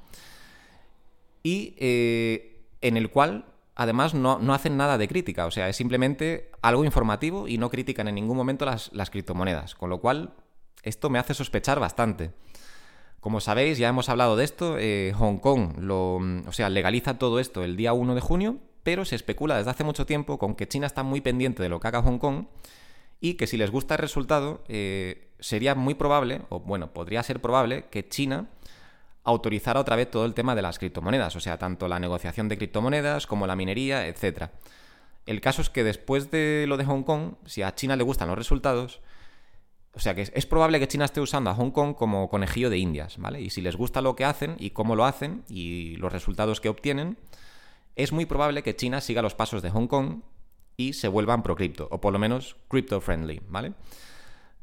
y 1.43 1.75
eh, 1.77 2.63
en 2.81 2.97
el 2.97 3.09
cual 3.09 3.45
además 3.75 4.13
no, 4.13 4.37
hacen 4.53 4.77
nada 4.77 4.97
de 4.97 5.07
crítica, 5.07 5.45
o 5.45 5.51
sea, 5.51 5.69
es 5.69 5.75
simplemente 5.75 6.51
algo 6.61 6.85
informativo 6.85 7.47
y 7.47 7.57
no 7.57 7.69
critican 7.69 8.07
en 8.07 8.15
ningún 8.15 8.37
momento 8.37 8.65
las, 8.65 9.09
criptomonedas, 9.09 9.75
con 9.75 9.89
lo 9.89 9.99
cual 9.99 10.33
esto 10.83 11.09
me 11.09 11.19
hace 11.19 11.33
sospechar 11.33 11.79
bastante. 11.79 12.31
Como 13.21 13.39
sabéis, 13.39 13.77
ya 13.77 13.87
hemos 13.87 14.09
hablado 14.09 14.35
de 14.35 14.43
esto, 14.43 14.77
eh, 14.79 15.13
Hong 15.15 15.37
Kong 15.37 15.77
o 15.89 16.51
sea, 16.51 16.69
legaliza 16.69 17.19
todo 17.19 17.39
esto 17.39 17.63
el 17.63 17.77
día 17.77 17.93
1 17.93 18.15
de 18.15 18.21
junio, 18.21 18.57
pero 18.81 19.05
se 19.05 19.15
especula 19.15 19.57
desde 19.57 19.69
hace 19.69 19.83
mucho 19.83 20.07
tiempo 20.07 20.39
con 20.39 20.55
que 20.55 20.67
China 20.67 20.87
está 20.87 21.03
muy 21.03 21.21
pendiente 21.21 21.61
de 21.61 21.69
lo 21.69 21.79
que 21.79 21.87
haga 21.87 22.01
Hong 22.01 22.17
Kong 22.17 22.45
y 23.19 23.35
que 23.35 23.45
si 23.45 23.57
les 23.57 23.69
gusta 23.69 23.93
el 23.93 23.99
resultado, 23.99 24.63
eh, 24.67 25.29
sería 25.39 25.75
muy 25.75 25.93
probable, 25.93 26.41
o 26.49 26.61
bueno, 26.61 26.93
podría 26.93 27.21
ser 27.21 27.39
probable, 27.39 27.85
que 27.91 28.09
China 28.09 28.49
autorizar 29.23 29.77
otra 29.77 29.95
vez 29.95 30.09
todo 30.09 30.25
el 30.25 30.33
tema 30.33 30.55
de 30.55 30.63
las 30.63 30.79
criptomonedas, 30.79 31.35
o 31.35 31.39
sea, 31.39 31.59
tanto 31.59 31.87
la 31.87 31.99
negociación 31.99 32.49
de 32.49 32.57
criptomonedas 32.57 33.27
como 33.27 33.45
la 33.45 33.55
minería, 33.55 34.07
etc. 34.07 34.49
El 35.27 35.41
caso 35.41 35.61
es 35.61 35.69
que 35.69 35.83
después 35.83 36.31
de 36.31 36.65
lo 36.67 36.75
de 36.75 36.85
Hong 36.85 37.03
Kong, 37.03 37.35
si 37.45 37.61
a 37.61 37.75
China 37.75 37.95
le 37.95 38.03
gustan 38.03 38.29
los 38.29 38.37
resultados, 38.39 38.99
o 39.93 39.99
sea 39.99 40.15
que 40.15 40.21
es, 40.33 40.45
probable 40.45 40.79
que 40.79 40.87
China 40.87 41.05
esté 41.05 41.19
usando 41.19 41.49
a 41.49 41.55
Hong 41.55 41.71
Kong 41.71 41.95
como 41.95 42.29
conejillo 42.29 42.69
de 42.69 42.77
indias, 42.77 43.17
¿vale? 43.17 43.41
Y 43.41 43.49
si 43.49 43.61
les 43.61 43.75
gusta 43.75 44.01
lo 44.01 44.15
que 44.15 44.25
hacen 44.25 44.55
y 44.57 44.69
cómo 44.69 44.95
lo 44.95 45.05
hacen 45.05 45.43
y 45.49 45.97
los 45.97 46.13
resultados 46.13 46.61
que 46.61 46.69
obtienen, 46.69 47.17
es 47.95 48.13
muy 48.13 48.25
probable 48.25 48.63
que 48.63 48.75
China 48.75 49.01
siga 49.01 49.21
los 49.21 49.35
pasos 49.35 49.61
de 49.61 49.69
Hong 49.69 49.87
Kong 49.87 50.21
y 50.77 50.93
se 50.93 51.09
vuelvan 51.09 51.43
pro 51.43 51.55
cripto, 51.55 51.87
o 51.91 51.99
por 51.99 52.13
lo 52.13 52.19
menos 52.19 52.55
crypto 52.69 53.01
friendly, 53.01 53.41
¿vale? 53.49 53.73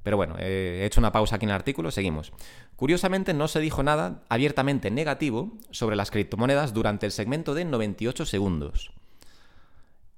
Pero 0.03 0.17
bueno, 0.17 0.37
he 0.39 0.87
hecho 0.87 1.01
una 1.01 1.13
pausa 1.13 1.37
aquí 1.37 1.45
en 1.45 1.51
el 1.51 1.57
artículo, 1.57 1.91
seguimos. 1.91 2.33
Curiosamente 2.77 3.35
no 3.35 3.49
se 3.49 3.61
dijo 3.61 3.83
nada 3.83 4.23
abiertamente 4.31 4.91
negativo 4.91 5.59
sobre 5.71 5.97
las 5.97 6.11
criptomonedas 6.11 6.73
durante 6.73 7.05
el 7.05 7.13
segmento 7.13 7.53
de 7.53 7.67
98 7.67 8.25
segundos. 8.25 8.93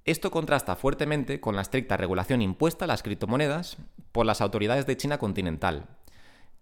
Esto 0.05 0.31
contrasta 0.31 0.77
fuertemente 0.77 1.41
con 1.41 1.57
la 1.57 1.63
estricta 1.63 1.97
regulación 1.97 2.41
impuesta 2.43 2.87
a 2.87 2.89
las 2.89 3.03
criptomonedas 3.03 3.77
por 4.13 4.27
las 4.27 4.41
autoridades 4.41 4.87
de 4.87 4.97
China 4.97 5.19
continental, 5.19 5.87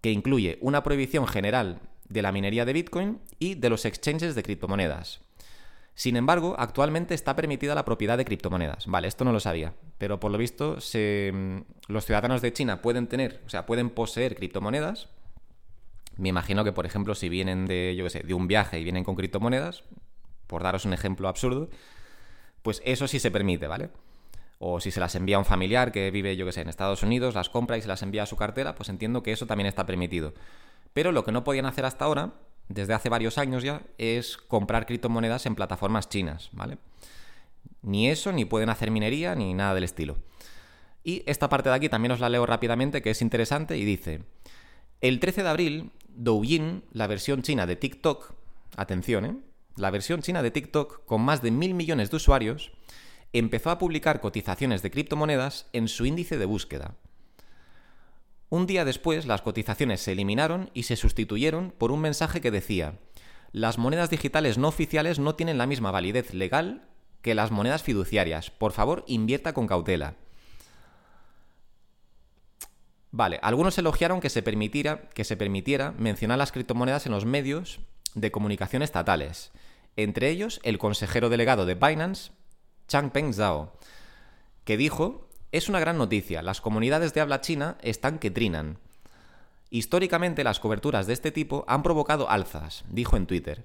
que 0.00 0.10
incluye 0.10 0.58
una 0.60 0.82
prohibición 0.82 1.26
general 1.26 1.80
de 2.08 2.22
la 2.22 2.32
minería 2.32 2.64
de 2.64 2.72
Bitcoin 2.72 3.20
y 3.38 3.54
de 3.54 3.70
los 3.70 3.84
exchanges 3.84 4.34
de 4.34 4.42
criptomonedas. 4.42 5.20
Sin 5.94 6.16
embargo, 6.16 6.54
actualmente 6.58 7.14
está 7.14 7.34
permitida 7.34 7.74
la 7.74 7.84
propiedad 7.84 8.16
de 8.16 8.24
criptomonedas. 8.24 8.86
Vale, 8.86 9.08
esto 9.08 9.24
no 9.24 9.32
lo 9.32 9.40
sabía, 9.40 9.74
pero 9.98 10.20
por 10.20 10.30
lo 10.30 10.38
visto 10.38 10.76
mm, 10.76 11.58
los 11.88 12.04
ciudadanos 12.04 12.40
de 12.40 12.52
China 12.52 12.82
pueden 12.82 13.08
tener, 13.08 13.42
o 13.46 13.48
sea, 13.48 13.66
pueden 13.66 13.90
poseer 13.90 14.36
criptomonedas. 14.36 15.08
Me 16.16 16.28
imagino 16.28 16.62
que, 16.62 16.72
por 16.72 16.86
ejemplo, 16.86 17.16
si 17.16 17.28
vienen 17.28 17.66
de, 17.66 17.94
yo 17.96 18.04
qué 18.04 18.10
sé, 18.10 18.20
de 18.20 18.34
un 18.34 18.46
viaje 18.46 18.78
y 18.78 18.84
vienen 18.84 19.02
con 19.02 19.16
criptomonedas, 19.16 19.82
por 20.46 20.62
daros 20.62 20.84
un 20.84 20.92
ejemplo 20.92 21.28
absurdo, 21.28 21.68
pues 22.62 22.82
eso 22.84 23.08
sí 23.08 23.18
se 23.18 23.30
permite, 23.30 23.66
¿vale? 23.66 23.90
O 24.58 24.80
si 24.80 24.90
se 24.90 25.00
las 25.00 25.14
envía 25.14 25.36
a 25.36 25.38
un 25.38 25.44
familiar 25.44 25.92
que 25.92 26.10
vive, 26.10 26.36
yo 26.36 26.46
qué 26.46 26.52
sé, 26.52 26.62
en 26.62 26.68
Estados 26.68 27.02
Unidos, 27.02 27.34
las 27.34 27.48
compra 27.48 27.78
y 27.78 27.82
se 27.82 27.88
las 27.88 28.02
envía 28.02 28.24
a 28.24 28.26
su 28.26 28.36
cartera, 28.36 28.74
pues 28.74 28.88
entiendo 28.88 29.22
que 29.22 29.32
eso 29.32 29.46
también 29.46 29.66
está 29.66 29.86
permitido. 29.86 30.34
Pero 30.92 31.12
lo 31.12 31.24
que 31.24 31.32
no 31.32 31.44
podían 31.44 31.66
hacer 31.66 31.84
hasta 31.84 32.04
ahora 32.04 32.32
desde 32.68 32.94
hace 32.94 33.08
varios 33.08 33.38
años 33.38 33.62
ya, 33.62 33.82
es 33.96 34.36
comprar 34.36 34.86
criptomonedas 34.86 35.46
en 35.46 35.54
plataformas 35.54 36.08
chinas, 36.08 36.50
¿vale? 36.52 36.78
Ni 37.82 38.08
eso, 38.08 38.32
ni 38.32 38.44
pueden 38.44 38.68
hacer 38.68 38.90
minería, 38.90 39.34
ni 39.34 39.54
nada 39.54 39.74
del 39.74 39.84
estilo. 39.84 40.18
Y 41.02 41.22
esta 41.26 41.48
parte 41.48 41.70
de 41.70 41.74
aquí 41.74 41.88
también 41.88 42.12
os 42.12 42.20
la 42.20 42.28
leo 42.28 42.44
rápidamente, 42.44 43.00
que 43.00 43.10
es 43.10 43.22
interesante, 43.22 43.78
y 43.78 43.84
dice, 43.84 44.22
el 45.00 45.20
13 45.20 45.42
de 45.42 45.48
abril, 45.48 45.90
Douyin, 46.08 46.84
la 46.92 47.06
versión 47.06 47.42
china 47.42 47.66
de 47.66 47.76
TikTok, 47.76 48.34
atención, 48.76 49.24
¿eh? 49.24 49.36
La 49.78 49.90
versión 49.90 50.22
china 50.22 50.42
de 50.42 50.50
TikTok, 50.50 51.04
con 51.06 51.22
más 51.22 51.40
de 51.40 51.52
mil 51.52 51.74
millones 51.74 52.10
de 52.10 52.16
usuarios, 52.16 52.72
empezó 53.32 53.70
a 53.70 53.78
publicar 53.78 54.20
cotizaciones 54.20 54.82
de 54.82 54.90
criptomonedas 54.90 55.66
en 55.72 55.86
su 55.86 56.04
índice 56.04 56.36
de 56.36 56.46
búsqueda. 56.46 56.96
Un 58.50 58.66
día 58.66 58.84
después, 58.84 59.26
las 59.26 59.42
cotizaciones 59.42 60.00
se 60.00 60.12
eliminaron 60.12 60.70
y 60.74 60.84
se 60.84 60.96
sustituyeron 60.96 61.70
por 61.70 61.92
un 61.92 62.00
mensaje 62.00 62.40
que 62.40 62.50
decía, 62.50 62.98
las 63.52 63.78
monedas 63.78 64.10
digitales 64.10 64.58
no 64.58 64.68
oficiales 64.68 65.18
no 65.18 65.34
tienen 65.36 65.58
la 65.58 65.66
misma 65.66 65.90
validez 65.90 66.34
legal 66.34 66.88
que 67.22 67.34
las 67.34 67.50
monedas 67.50 67.82
fiduciarias. 67.82 68.50
Por 68.50 68.72
favor, 68.72 69.04
invierta 69.06 69.52
con 69.52 69.66
cautela. 69.66 70.16
Vale, 73.10 73.38
algunos 73.42 73.78
elogiaron 73.78 74.20
que 74.20 74.28
se 74.28 74.42
permitiera, 74.42 75.08
que 75.10 75.24
se 75.24 75.36
permitiera 75.36 75.92
mencionar 75.92 76.38
las 76.38 76.52
criptomonedas 76.52 77.06
en 77.06 77.12
los 77.12 77.24
medios 77.24 77.80
de 78.14 78.30
comunicación 78.30 78.82
estatales, 78.82 79.52
entre 79.98 80.30
ellos 80.30 80.60
el 80.62 80.78
consejero 80.78 81.28
delegado 81.28 81.66
de 81.66 81.74
Binance, 81.74 82.30
Changpeng 82.86 83.34
Zhao, 83.34 83.72
que 84.64 84.76
dijo 84.76 85.28
es 85.50 85.68
una 85.68 85.80
gran 85.80 85.98
noticia, 85.98 86.42
las 86.42 86.60
comunidades 86.60 87.14
de 87.14 87.20
habla 87.20 87.40
china 87.40 87.78
están 87.82 88.18
que 88.18 88.30
trinan. 88.30 88.78
Históricamente 89.70 90.44
las 90.44 90.60
coberturas 90.60 91.06
de 91.06 91.14
este 91.14 91.32
tipo 91.32 91.64
han 91.66 91.82
provocado 91.82 92.30
alzas, 92.30 92.84
dijo 92.90 93.16
en 93.16 93.26
Twitter. 93.26 93.64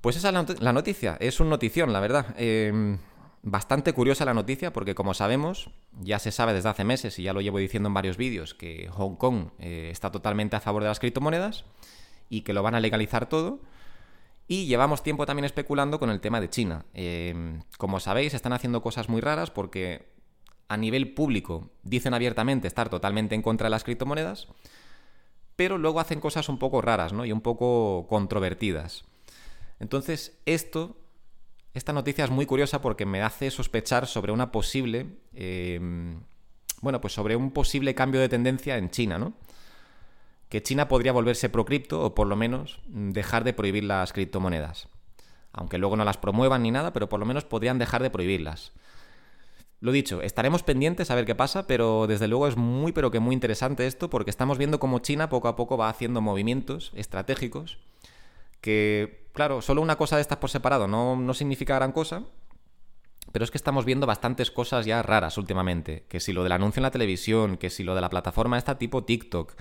Pues 0.00 0.16
esa 0.16 0.30
es 0.30 0.60
la, 0.60 0.72
noticia, 0.72 1.16
es 1.20 1.38
un 1.38 1.48
notición, 1.48 1.92
la 1.92 2.00
verdad. 2.00 2.34
Em, 2.36 2.98
bastante 3.42 3.92
curiosa 3.92 4.24
la 4.24 4.34
noticia 4.34 4.72
porque 4.72 4.94
como 4.94 5.14
sabemos, 5.14 5.70
ya 6.00 6.18
se 6.18 6.32
sabe 6.32 6.54
desde 6.54 6.70
hace 6.70 6.84
meses 6.84 7.18
y 7.18 7.22
ya 7.22 7.32
lo 7.32 7.40
llevo 7.40 7.58
diciendo 7.58 7.88
en 7.88 7.94
varios 7.94 8.16
vídeos, 8.16 8.54
que 8.54 8.88
Hong 8.90 9.14
Kong 9.14 9.50
eh, 9.58 9.90
está 9.92 10.10
totalmente 10.10 10.56
a 10.56 10.60
favor 10.60 10.82
de 10.82 10.88
las 10.88 10.98
criptomonedas 10.98 11.66
y 12.28 12.40
que 12.40 12.52
lo 12.52 12.62
van 12.62 12.74
a 12.74 12.80
legalizar 12.80 13.28
todo. 13.28 13.60
Y 14.48 14.66
llevamos 14.66 15.02
tiempo 15.02 15.26
también 15.26 15.44
especulando 15.44 15.98
con 15.98 16.10
el 16.10 16.20
tema 16.20 16.40
de 16.40 16.50
China. 16.50 16.84
Em, 16.94 17.62
como 17.78 18.00
sabéis, 18.00 18.34
están 18.34 18.52
haciendo 18.52 18.82
cosas 18.82 19.08
muy 19.08 19.20
raras 19.20 19.50
porque 19.50 20.12
a 20.68 20.76
nivel 20.76 21.14
público 21.14 21.70
dicen 21.82 22.14
abiertamente 22.14 22.66
estar 22.66 22.88
totalmente 22.88 23.34
en 23.34 23.42
contra 23.42 23.66
de 23.66 23.70
las 23.70 23.84
criptomonedas, 23.84 24.48
pero 25.56 25.78
luego 25.78 26.00
hacen 26.00 26.20
cosas 26.20 26.48
un 26.48 26.58
poco 26.58 26.80
raras 26.80 27.12
¿no? 27.12 27.24
y 27.24 27.32
un 27.32 27.40
poco 27.40 28.06
controvertidas. 28.08 29.04
Entonces, 29.80 30.38
esto, 30.46 30.96
esta 31.74 31.92
noticia 31.92 32.24
es 32.24 32.30
muy 32.30 32.46
curiosa 32.46 32.80
porque 32.80 33.04
me 33.04 33.22
hace 33.22 33.50
sospechar 33.50 34.06
sobre 34.06 34.32
una 34.32 34.50
posible, 34.50 35.06
em, 35.34 36.20
bueno, 36.80 37.00
pues 37.00 37.12
sobre 37.12 37.36
un 37.36 37.50
posible 37.50 37.94
cambio 37.94 38.20
de 38.20 38.28
tendencia 38.28 38.78
en 38.78 38.90
China, 38.90 39.18
¿no? 39.18 39.34
Que 40.52 40.62
China 40.62 40.86
podría 40.86 41.12
volverse 41.12 41.48
pro 41.48 41.64
cripto 41.64 42.02
o 42.02 42.14
por 42.14 42.26
lo 42.26 42.36
menos 42.36 42.78
dejar 42.86 43.42
de 43.42 43.54
prohibir 43.54 43.84
las 43.84 44.12
criptomonedas. 44.12 44.86
Aunque 45.50 45.78
luego 45.78 45.96
no 45.96 46.04
las 46.04 46.18
promuevan 46.18 46.62
ni 46.62 46.70
nada, 46.70 46.92
pero 46.92 47.08
por 47.08 47.20
lo 47.20 47.24
menos 47.24 47.46
podrían 47.46 47.78
dejar 47.78 48.02
de 48.02 48.10
prohibirlas. 48.10 48.72
Lo 49.80 49.92
dicho, 49.92 50.20
estaremos 50.20 50.62
pendientes 50.62 51.10
a 51.10 51.14
ver 51.14 51.24
qué 51.24 51.34
pasa, 51.34 51.66
pero 51.66 52.06
desde 52.06 52.28
luego 52.28 52.46
es 52.48 52.58
muy 52.58 52.92
pero 52.92 53.10
que 53.10 53.18
muy 53.18 53.32
interesante 53.32 53.86
esto 53.86 54.10
porque 54.10 54.28
estamos 54.28 54.58
viendo 54.58 54.78
cómo 54.78 54.98
China 54.98 55.30
poco 55.30 55.48
a 55.48 55.56
poco 55.56 55.78
va 55.78 55.88
haciendo 55.88 56.20
movimientos 56.20 56.92
estratégicos 56.94 57.78
que, 58.60 59.24
claro, 59.32 59.62
solo 59.62 59.80
una 59.80 59.96
cosa 59.96 60.16
de 60.16 60.20
estas 60.20 60.36
por 60.36 60.50
separado 60.50 60.86
no, 60.86 61.16
no 61.16 61.32
significa 61.32 61.76
gran 61.76 61.92
cosa, 61.92 62.24
pero 63.32 63.42
es 63.42 63.50
que 63.50 63.56
estamos 63.56 63.86
viendo 63.86 64.06
bastantes 64.06 64.50
cosas 64.50 64.84
ya 64.84 65.00
raras 65.00 65.38
últimamente. 65.38 66.04
Que 66.10 66.20
si 66.20 66.34
lo 66.34 66.42
del 66.42 66.52
anuncio 66.52 66.80
en 66.80 66.84
la 66.84 66.90
televisión, 66.90 67.56
que 67.56 67.70
si 67.70 67.84
lo 67.84 67.94
de 67.94 68.02
la 68.02 68.10
plataforma 68.10 68.58
esta 68.58 68.76
tipo 68.76 69.02
TikTok, 69.02 69.54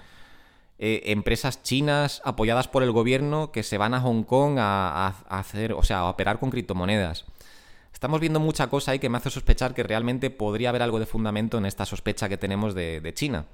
eh, 0.83 1.11
empresas 1.11 1.61
chinas 1.61 2.23
apoyadas 2.25 2.67
por 2.67 2.81
el 2.81 2.91
gobierno 2.91 3.51
que 3.51 3.61
se 3.61 3.77
van 3.77 3.93
a 3.93 4.01
Hong 4.01 4.23
Kong 4.23 4.57
a, 4.57 5.09
hacer, 5.29 5.73
o 5.73 5.83
sea, 5.83 5.99
a 5.99 6.09
operar 6.09 6.39
con 6.39 6.49
criptomonedas. 6.49 7.25
Estamos 7.93 8.19
viendo 8.19 8.39
mucha 8.39 8.65
cosa 8.65 8.89
ahí 8.89 8.97
que 8.97 9.07
me 9.07 9.19
hace 9.19 9.29
sospechar 9.29 9.75
que 9.75 9.83
realmente 9.83 10.31
podría 10.31 10.69
haber 10.69 10.81
algo 10.81 10.97
de 10.97 11.05
fundamento 11.05 11.59
en 11.59 11.67
esta 11.67 11.85
sospecha 11.85 12.29
que 12.29 12.37
tenemos 12.37 12.73
de, 12.73 13.11
China. 13.13 13.45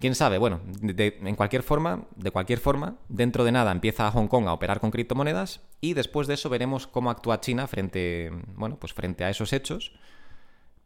Quién 0.00 0.16
sabe, 0.16 0.38
bueno, 0.38 0.62
en 0.82 1.36
cualquier 1.36 1.62
forma, 1.62 2.02
de 2.16 2.32
cualquier 2.32 2.58
forma, 2.58 2.96
dentro 3.08 3.44
de 3.44 3.52
nada 3.52 3.70
empieza 3.70 4.10
Hong 4.10 4.26
Kong 4.26 4.48
a 4.48 4.52
operar 4.52 4.80
con 4.80 4.90
criptomonedas 4.90 5.60
y 5.80 5.94
después 5.94 6.26
de 6.26 6.34
eso 6.34 6.48
veremos 6.48 6.88
cómo 6.88 7.10
actúa 7.10 7.40
China 7.40 7.68
frente, 7.68 8.32
bueno, 8.56 8.78
pues 8.80 8.92
frente 8.92 9.22
a 9.22 9.30
esos 9.30 9.52
hechos. 9.52 9.92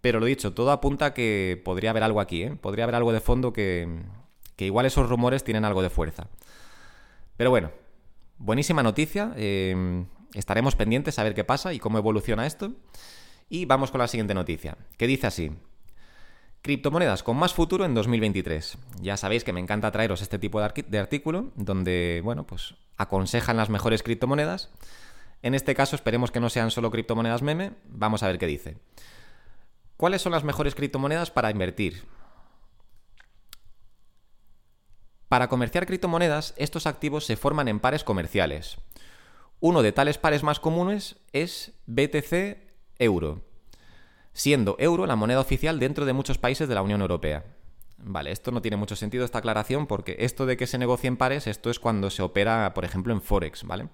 Pero 0.02 0.20
lo 0.20 0.26
dicho, 0.26 0.52
todo 0.52 0.70
apunta 0.70 1.06
a 1.06 1.14
que 1.14 1.61
podría 1.64 1.90
haber 1.90 2.02
algo 2.02 2.20
aquí, 2.20 2.42
¿eh? 2.42 2.56
Podría 2.61 2.85
haber 2.85 2.94
algo 2.94 3.12
de 3.12 3.20
fondo 3.20 3.52
que, 3.54 3.87
que 4.61 4.67
igual 4.67 4.85
esos 4.85 5.09
rumores 5.09 5.43
tienen 5.43 5.64
algo 5.64 5.81
de 5.81 5.88
fuerza. 5.88 6.29
Pero 7.38 7.49
bueno, 7.49 7.71
buenísima 8.37 8.83
noticia. 8.83 9.33
Eh, 9.37 10.05
Estaremos 10.35 10.76
pendientes 10.76 11.19
a 11.19 11.25
ver 11.25 11.35
qué 11.35 11.45
pasa 11.45 11.73
y 11.73 11.79
cómo 11.79 11.97
evoluciona 11.99 12.47
esto. 12.47 12.73
Y 13.49 13.64
vamos 13.64 13.90
con 13.90 14.00
la 14.00 14.07
siguiente 14.07 14.35
noticia, 14.35 14.76
que 14.97 15.07
dice 15.07 15.26
así. 15.26 15.50
Criptomonedas 16.62 17.23
con 17.23 17.37
más 17.37 17.55
futuro 17.55 17.85
en 17.85 17.95
2023. 17.95 18.76
Ya 19.00 19.17
sabéis 19.17 19.45
que 19.45 19.52
me 19.52 19.61
encanta 19.61 19.90
traeros 19.90 20.21
este 20.21 20.38
tipo 20.38 20.61
de, 20.61 20.99
artículo 20.99 21.52
donde, 21.57 22.21
bueno, 22.23 22.47
pues 22.47 22.75
aconsejan 22.99 23.57
las 23.57 23.71
mejores 23.71 24.02
criptomonedas. 24.02 24.71
En 25.43 25.55
este 25.55 25.75
caso 25.75 25.97
esperemos 25.97 26.31
que 26.31 26.40
no 26.40 26.50
sean 26.50 26.71
solo 26.71 26.90
criptomonedas 26.90 27.43
meme. 27.43 27.73
Vamos 27.88 28.23
a 28.23 28.26
ver 28.26 28.38
qué 28.38 28.47
dice. 28.47 28.76
¿Cuáles 29.97 30.21
son 30.23 30.33
las 30.33 30.45
mejores 30.45 30.75
criptomonedas 30.75 31.31
para 31.31 31.50
invertir? 31.50 32.05
Para 35.31 35.47
comerciar 35.47 35.87
criptomonedas, 35.87 36.55
estos 36.57 36.89
activos 36.89 37.25
se 37.25 37.37
forman 37.37 37.69
en 37.69 37.79
pares 37.79 38.03
comerciales. 38.03 38.79
Uno 39.61 39.81
de 39.81 39.93
tales 39.93 40.19
pares 40.19 40.43
más 40.43 40.59
comunes 40.59 41.21
es 41.33 41.71
BTC 41.87 42.59
euro, 42.99 43.41
siendo 44.33 44.75
euro 44.81 45.07
la 45.07 45.15
moneda 45.15 45.39
oficial 45.39 45.79
dentro 45.79 46.05
de 46.05 46.15
muchos 46.15 46.39
países 46.39 46.69
de 46.69 46.75
la 46.75 46.83
Unión 46.83 47.01
Europea. 47.01 47.45
Vale, 47.99 48.33
esto 48.33 48.51
no 48.51 48.61
tiene 48.61 48.77
mucho 48.77 48.97
sentido 48.97 49.25
esta 49.25 49.39
aclaración 49.39 49.87
porque 49.87 50.17
esto 50.19 50.47
de 50.47 50.57
que 50.57 50.67
se 50.67 50.79
negocie 50.79 51.07
en 51.07 51.17
pares, 51.17 51.47
esto 51.47 51.71
es 51.71 51.79
cuando 51.79 52.11
se 52.11 52.23
opera, 52.23 52.75
por 52.75 52.85
ejemplo, 52.85 53.13
en 53.13 53.23
Forex, 53.23 53.63
¿vale? 53.63 53.87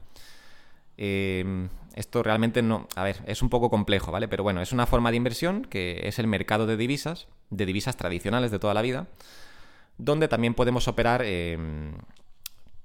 Em, 0.97 1.69
esto 1.97 2.23
realmente 2.23 2.63
no, 2.63 2.89
a 2.97 3.05
ver, 3.05 3.23
es 3.27 3.43
un 3.43 3.51
poco 3.51 3.69
complejo, 3.69 4.11
¿vale? 4.11 4.27
Pero 4.27 4.43
bueno, 4.43 4.63
es 4.63 4.73
una 4.73 4.87
forma 4.87 5.11
de 5.11 5.19
inversión 5.19 5.67
que 5.67 6.09
es 6.09 6.19
el 6.19 6.29
mercado 6.29 6.67
de 6.67 6.79
divisas, 6.79 7.29
de 7.51 7.67
divisas 7.67 7.99
tradicionales 7.99 8.51
de 8.51 8.59
toda 8.59 8.73
la 8.73 8.81
vida, 8.81 9.09
donde 9.99 10.29
también 10.29 10.55
podemos 10.55 10.89
operar 10.89 11.25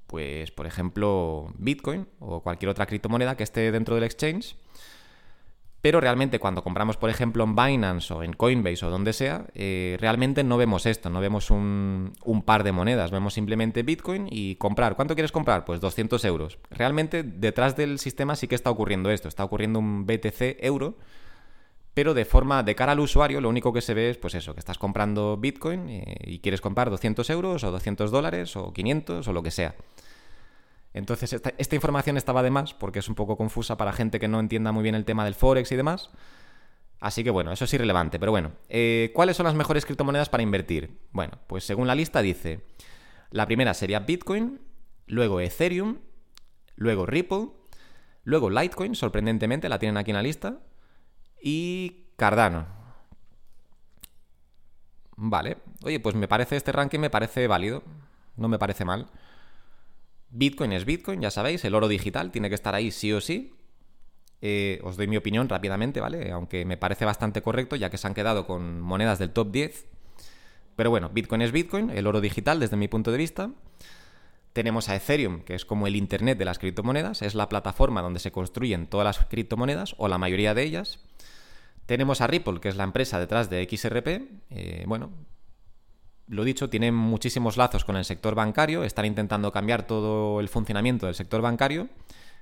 pues 0.07 0.51
por 0.51 0.67
ejemplo 0.67 1.53
Bitcoin 1.57 2.05
o 2.19 2.41
cualquier 2.41 2.69
otra 2.69 2.85
criptomoneda 2.85 3.37
que 3.37 3.43
esté 3.43 3.71
dentro 3.71 3.95
del 3.95 4.03
exchange. 4.03 4.55
Pero 5.81 5.99
realmente 5.99 6.37
cuando 6.37 6.63
compramos, 6.63 6.95
por 6.97 7.09
ejemplo, 7.09 7.43
en 7.43 7.55
Binance 7.55 8.13
o 8.13 8.21
en 8.21 8.33
Coinbase 8.33 8.85
o 8.85 8.91
donde 8.91 9.13
sea, 9.13 9.47
eh, 9.55 9.97
realmente 9.99 10.43
no 10.43 10.57
vemos 10.57 10.85
esto, 10.85 11.09
no 11.09 11.19
vemos 11.19 11.49
un, 11.49 12.13
un, 12.23 12.43
par 12.43 12.63
de 12.63 12.71
monedas, 12.71 13.09
vemos 13.09 13.33
simplemente 13.33 13.81
Bitcoin 13.81 14.27
y 14.29 14.55
comprar. 14.57 14.95
¿Cuánto 14.95 15.15
quieres 15.15 15.31
comprar? 15.31 15.65
Pues 15.65 15.81
200 15.81 16.23
euros. 16.25 16.59
Realmente 16.69 17.23
detrás 17.23 17.75
del 17.75 17.97
sistema 17.97 18.35
sí 18.35 18.47
que 18.47 18.53
está 18.53 18.69
ocurriendo 18.69 19.09
esto, 19.09 19.27
está 19.27 19.43
ocurriendo 19.43 19.79
un 19.79 20.05
BTC 20.05 20.57
euro, 20.59 20.97
pero 21.93 22.13
de 22.13 22.25
forma, 22.25 22.63
de 22.63 22.75
cara 22.75 22.93
al 22.93 23.00
usuario, 23.00 23.41
lo 23.41 23.50
único 23.50 23.74
que 23.74 23.81
se 23.81 23.93
ve 23.93 24.10
es 24.10 24.17
pues 24.17 24.36
eso, 24.36 24.53
que 24.53 24.60
estás 24.60 24.77
comprando 24.77 25.38
Bitcoin 25.38 25.89
eh, 25.89 26.15
y 26.24 26.39
quieres 26.39 26.62
comprar 26.62 26.89
200 26.89 27.29
euros 27.29 27.63
o 27.63 27.71
200 27.71 28.12
dólares 28.12 28.55
o 28.55 28.71
500 28.71 29.27
o 29.27 29.33
lo 29.33 29.43
que 29.43 29.51
sea. 29.51 29.75
Entonces, 30.93 31.33
esta, 31.33 31.75
información 31.75 32.17
estaba 32.17 32.43
de 32.43 32.50
más 32.50 32.74
porque 32.74 33.00
es 33.00 33.07
un 33.07 33.15
poco 33.15 33.38
confusa 33.38 33.77
para 33.77 33.93
gente 33.93 34.19
que 34.19 34.27
no 34.27 34.39
entienda 34.39 34.71
muy 34.71 34.83
bien 34.83 34.95
el 34.95 35.05
tema 35.05 35.24
del 35.25 35.36
Forex 35.36 35.71
y 35.71 35.75
demás. 35.75 36.10
Así 37.00 37.24
que 37.24 37.29
bueno, 37.29 37.51
eso 37.51 37.65
es 37.65 37.74
irrelevante. 37.74 38.19
Pero 38.19 38.31
bueno, 38.31 38.51
eh, 38.69 39.12
¿cuáles 39.13 39.38
son 39.38 39.45
las 39.45 39.55
mejores 39.55 39.86
criptomonedas 39.86 40.29
para 40.29 40.43
invertir? 40.43 41.00
Bueno, 41.12 41.39
pues 41.48 41.63
según 41.63 41.88
la 41.88 41.95
lista 41.95 42.21
dice, 42.21 42.62
la 43.31 43.45
primera 43.45 43.74
sería 43.74 44.00
Bitcoin, 44.00 44.62
luego 45.07 45.39
Ethereum, 45.39 46.00
luego 46.75 47.05
Ripple, 47.05 47.50
luego 48.24 48.50
Litecoin, 48.50 48.95
sorprendentemente, 48.95 49.69
la 49.69 49.79
tienen 49.79 49.98
aquí 49.98 50.12
en 50.12 50.17
la 50.17 50.24
lista, 50.24 50.60
y 51.41 52.05
Cardano. 52.15 52.67
Vale, 55.17 55.57
oye, 55.83 56.00
pues 56.00 56.15
me 56.15 56.27
parece 56.27 56.55
este 56.55 56.71
ranking, 56.71 57.00
me 57.00 57.10
parece 57.10 57.48
válido, 57.48 57.83
no 58.38 58.48
me 58.48 58.57
parece 58.57 58.86
mal. 58.86 59.07
Bitcoin 60.29 60.71
es 60.71 60.86
Bitcoin, 60.86 61.21
ya 61.21 61.29
sabéis, 61.29 61.63
el 61.65 61.75
oro 61.75 61.88
digital 61.88 62.31
tiene 62.31 62.50
que 62.50 62.55
estar 62.55 62.74
ahí 62.74 62.91
sí 62.91 63.12
o 63.12 63.21
sí. 63.21 63.53
Eh, 64.41 64.79
os 64.83 64.98
doy 64.98 65.07
mi 65.07 65.17
opinión 65.17 65.48
rápidamente, 65.50 66.00
¿vale? 66.00 66.31
Aunque 66.31 66.65
me 66.65 66.77
parece 66.77 67.05
bastante 67.05 67.41
correcto, 67.41 67.75
ya 67.75 67.89
que 67.91 67.98
se 67.98 68.07
han 68.07 68.15
quedado 68.15 68.48
con 68.48 68.81
monedas 68.81 69.19
del 69.19 69.31
top 69.31 69.51
10. 69.51 69.86
Pero 70.75 70.89
bueno, 70.89 71.10
Bitcoin 71.10 71.41
es 71.43 71.51
Bitcoin, 71.51 71.91
el 71.91 72.07
oro 72.07 72.21
digital 72.21 72.60
desde 72.60 72.77
mi 72.77 72.88
punto 72.88 73.12
de 73.12 73.17
vista. 73.17 73.51
Tenemos 74.53 74.89
a 74.89 74.96
Ethereum, 74.96 75.41
que 75.41 75.55
es 75.55 75.65
como 75.65 75.88
el 75.88 75.96
Internet 75.96 76.38
de 76.38 76.46
las 76.46 76.60
criptomonedas, 76.60 77.22
es 77.22 77.36
la 77.36 77.48
plataforma 77.48 78.01
donde 78.01 78.20
se 78.20 78.31
construyen 78.31 78.88
todas 78.88 79.05
las 79.05 79.25
criptomonedas, 79.27 79.96
o 79.98 80.08
la 80.08 80.17
mayoría 80.17 80.53
de 80.53 80.63
ellas. 80.63 81.00
Tenemos 81.86 82.22
a 82.22 82.27
Ripple, 82.27 82.60
que 82.60 82.70
es 82.70 82.75
la 82.75 82.84
empresa 82.84 83.20
detrás 83.20 83.50
de 83.50 83.67
XRP. 83.70 84.08
Eh, 84.50 84.84
bueno, 84.88 85.12
lo 86.27 86.43
dicho, 86.43 86.70
tienen 86.70 86.96
muchísimos 86.96 87.58
lazos 87.58 87.86
con 87.86 87.96
el 87.96 88.05
sector 88.05 88.36
bancario, 88.36 88.84
están 88.84 89.05
intentando 89.05 89.51
cambiar 89.51 89.88
todo 89.88 90.39
el 90.39 90.50
funcionamiento 90.50 91.05
del 91.05 91.15
sector 91.15 91.41
bancario. 91.41 91.89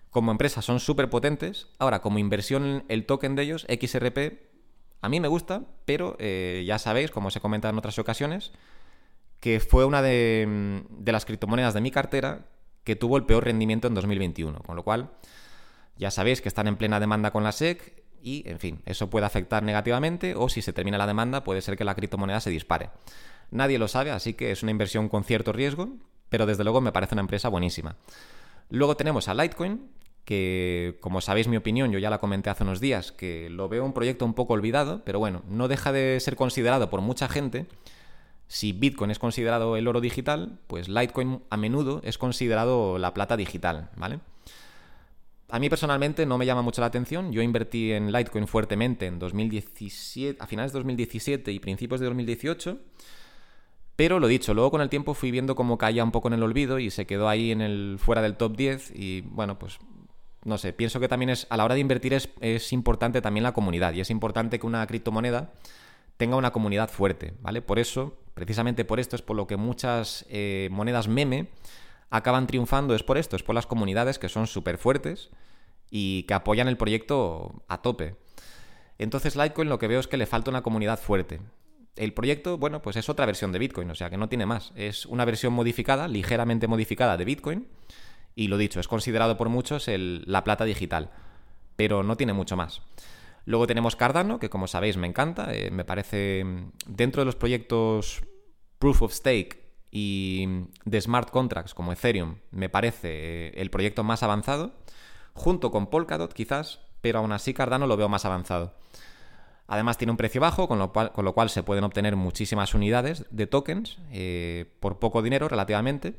Como 0.10 0.32
empresa 0.32 0.62
son 0.62 0.80
súper 0.80 1.10
potentes. 1.10 1.68
Ahora, 1.78 2.02
como 2.02 2.20
inversión, 2.20 2.84
el 2.88 3.06
token 3.06 3.36
de 3.36 3.44
ellos, 3.44 3.68
XRP, 3.70 4.50
a 5.02 5.10
mí 5.10 5.20
me 5.20 5.28
gusta, 5.28 5.64
pero 5.86 6.16
eh, 6.20 6.64
ya 6.66 6.80
sabéis, 6.80 7.12
como 7.12 7.28
os 7.28 7.36
he 7.36 7.40
comentado 7.40 7.72
en 7.72 7.78
otras 7.78 7.98
ocasiones, 8.00 8.52
que 9.40 9.60
fue 9.60 9.86
una 9.86 10.02
de, 10.02 10.84
de, 10.90 11.12
las 11.12 11.26
criptomonedas 11.26 11.74
de 11.74 11.82
mi 11.82 11.92
cartera 11.92 12.46
que 12.84 12.96
tuvo 12.96 13.18
el 13.18 13.26
peor 13.26 13.46
rendimiento 13.46 13.88
en 13.88 13.94
2021. 13.94 14.60
Con 14.60 14.76
lo 14.76 14.84
cual, 14.84 15.12
ya 15.98 16.12
sabéis 16.12 16.42
que 16.42 16.50
están 16.50 16.68
en 16.68 16.76
plena 16.76 17.00
demanda 17.00 17.32
con 17.32 17.44
la 17.44 17.52
SEC 17.52 18.04
y, 18.22 18.44
en 18.50 18.60
fin, 18.60 18.82
eso 18.86 19.10
puede 19.10 19.26
afectar 19.26 19.64
negativamente 19.64 20.36
o 20.36 20.50
si 20.50 20.62
se 20.62 20.74
termina 20.74 20.98
la 20.98 21.08
demanda 21.08 21.44
puede 21.44 21.62
ser 21.62 21.78
que 21.78 21.84
la 21.84 21.96
criptomoneda 21.96 22.40
se 22.40 22.50
dispare. 22.50 22.90
Nadie 23.52 23.80
lo 23.80 23.88
sabe, 23.88 24.12
así 24.12 24.34
que 24.34 24.52
es 24.52 24.62
una 24.64 24.72
inversión 24.72 25.10
con 25.10 25.24
cierto 25.24 25.54
riesgo, 25.54 25.90
pero 26.30 26.46
desde 26.46 26.64
luego 26.64 26.82
me 26.82 26.92
parece 26.92 27.16
una 27.16 27.22
empresa 27.22 27.50
buenísima. 27.50 27.96
Luego 28.70 28.96
tenemos 28.96 29.28
a 29.28 29.34
Litecoin, 29.34 29.90
que 30.26 30.98
como 31.02 31.22
sabéis 31.22 31.48
mi 31.48 31.58
opinión, 31.58 31.92
yo 31.92 31.98
ya 31.98 32.12
la 32.12 32.20
comenté 32.20 32.52
hace 32.52 32.64
unos 32.64 32.80
días, 32.80 33.12
que 33.12 33.50
lo 33.50 33.68
veo 33.68 33.84
un 33.84 33.94
proyecto 33.94 34.26
un 34.26 34.36
poco 34.36 34.54
olvidado, 34.54 35.04
pero 35.04 35.18
bueno, 35.18 35.42
no 35.50 35.68
deja 35.68 35.92
de 35.92 36.20
ser 36.20 36.36
considerado 36.36 36.90
por 36.90 37.02
mucha 37.02 37.28
gente. 37.28 37.66
Si 38.50 38.74
Bitcoin 38.74 39.12
es 39.12 39.20
considerado 39.20 39.78
el 39.78 39.88
oro 39.88 40.02
digital, 40.02 40.60
pues 40.68 40.90
Litecoin 40.90 41.42
a 41.50 41.56
menudo 41.56 42.02
es 42.04 42.18
considerado 42.18 42.98
la 42.98 43.14
plata 43.14 43.38
digital, 43.38 43.92
¿vale? 43.96 44.20
A 45.50 45.60
mí 45.60 45.70
personalmente 45.70 46.26
no 46.26 46.38
me 46.38 46.46
llama 46.46 46.62
mucho 46.62 46.82
la 46.82 46.88
atención. 46.88 47.32
Yo 47.32 47.42
invertí 47.42 47.94
en 47.94 48.12
Litecoin 48.12 48.48
fuertemente 48.48 49.06
en 49.06 49.20
2017, 49.20 50.44
a 50.44 50.48
finales 50.48 50.74
de 50.74 50.80
2017 50.80 51.52
y 51.54 51.60
principios 51.60 52.02
de 52.02 52.08
2018. 52.08 52.78
Pero 53.96 54.20
lo 54.20 54.28
dicho, 54.28 54.54
luego 54.54 54.72
con 54.72 54.82
el 54.82 54.90
tiempo 54.90 55.14
fui 55.14 55.32
viendo 55.32 55.56
cómo 55.56 55.78
caía 55.78 56.04
un 56.04 56.12
poco 56.12 56.28
en 56.30 56.34
el 56.36 56.44
olvido 56.44 56.80
y 56.80 56.90
se 56.90 57.06
quedó 57.06 57.30
ahí 57.30 57.52
en 57.52 57.62
el 57.62 57.98
fuera 58.00 58.22
del 58.22 58.36
top 58.36 58.56
10 58.56 58.92
y 58.96 59.22
bueno, 59.22 59.60
pues 59.60 59.78
no 60.46 60.58
sé, 60.58 60.74
pienso 60.74 61.00
que 61.00 61.08
también 61.08 61.30
es 61.30 61.48
a 61.50 61.58
la 61.58 61.66
hora 61.66 61.76
de 61.76 61.82
invertir 61.82 62.14
es, 62.14 62.74
importante 62.74 63.22
también 63.22 63.44
la 63.44 63.52
comunidad 63.52 63.94
y 63.94 64.00
es 64.00 64.10
importante 64.10 64.60
que 64.60 64.66
una 64.66 64.86
criptomoneda 64.88 65.52
tenga 66.18 66.38
una 66.38 66.52
comunidad 66.52 66.90
fuerte, 66.90 67.34
¿vale? 67.42 67.62
Por 67.62 67.80
eso, 67.80 68.18
precisamente 68.40 68.86
por 68.86 69.00
esto 69.00 69.16
es 69.16 69.22
por 69.22 69.36
lo 69.36 69.48
que 69.48 69.58
muchas 69.58 70.26
eh, 70.30 70.70
monedas 70.72 71.08
meme 71.08 71.50
acaban 72.10 72.48
triunfando, 72.48 72.96
es 72.96 73.04
por 73.04 73.18
esto, 73.18 73.36
es 73.36 73.44
por 73.44 73.54
las 73.54 73.68
comunidades 73.68 74.18
que 74.18 74.30
son 74.30 74.48
súper 74.48 74.78
fuertes 74.78 75.30
y 75.92 76.24
que 76.24 76.34
apoyan 76.34 76.68
el 76.68 76.78
proyecto 76.78 77.64
a 77.68 77.82
tope. 77.82 78.16
Entonces 78.98 79.36
Litecoin 79.36 79.70
lo 79.70 79.80
que 79.80 79.88
veo 79.88 80.00
es 80.00 80.08
que 80.08 80.18
le 80.18 80.26
falta 80.26 80.50
una 80.50 80.64
comunidad 80.64 81.00
fuerte 81.00 81.40
el 82.00 82.14
proyecto, 82.14 82.58
bueno, 82.58 82.82
pues 82.82 82.96
es 82.96 83.10
otra 83.10 83.26
versión 83.26 83.52
de 83.52 83.60
Bitcoin, 83.60 83.92
o 83.92 83.96
sea 83.96 84.10
que 84.10 84.18
no 84.18 84.30
tiene 84.30 84.46
más. 84.46 84.72
Es 84.76 85.06
una 85.06 85.26
versión 85.26 85.54
modificada, 85.54 86.08
ligeramente 86.08 86.66
modificada 86.68 87.18
de 87.18 87.26
Bitcoin. 87.26 87.68
Y 88.36 88.48
lo 88.48 88.58
dicho, 88.58 88.80
es 88.80 88.88
considerado 88.88 89.38
por 89.38 89.50
muchos 89.50 89.90
la 89.90 90.44
plata 90.46 90.64
digital, 90.64 91.12
pero 91.76 92.04
no 92.04 92.16
tiene 92.16 92.32
mucho 92.32 92.56
más. 92.56 92.82
Luego 93.50 93.66
tenemos 93.66 93.96
Cardano, 93.96 94.38
que 94.38 94.52
como 94.52 94.68
sabéis 94.68 94.96
me 94.96 95.08
encanta, 95.08 95.52
eh, 95.56 95.72
me 95.72 95.84
parece 95.84 96.46
dentro 96.86 97.24
de 97.24 97.26
los 97.26 97.36
proyectos 97.36 98.22
Proof 98.78 99.02
of 99.02 99.12
Stake 99.12 99.74
y 99.90 100.68
de 100.86 101.02
smart 101.02 101.32
contracts 101.32 101.74
como 101.74 101.92
Ethereum, 101.92 102.36
me 102.52 102.70
parece 102.70 103.08
eh, 103.48 103.52
el 103.56 103.72
proyecto 103.72 104.04
más 104.04 104.22
avanzado, 104.22 104.74
junto 105.34 105.72
con 105.72 105.88
Polkadot 105.88 106.32
quizás, 106.32 106.82
pero 107.02 107.18
aún 107.18 107.32
así 107.32 107.56
Cardano 107.56 107.88
lo 107.88 107.98
veo 107.98 108.08
más 108.08 108.24
avanzado. 108.24 108.76
Además 109.66 109.98
tiene 109.98 110.12
un 110.12 110.18
precio 110.18 110.40
bajo, 110.40 110.68
con 110.68 110.78
lo 110.78 110.94
cual, 110.94 111.12
con 111.12 111.26
lo 111.26 111.34
cual 111.34 111.50
se 111.50 111.64
pueden 111.64 111.84
obtener 111.86 112.16
muchísimas 112.16 112.76
unidades 112.76 113.26
de 113.32 113.48
tokens 113.48 113.98
eh, 114.12 114.72
por 114.80 115.00
poco 115.00 115.24
dinero 115.24 115.50
relativamente. 115.50 116.14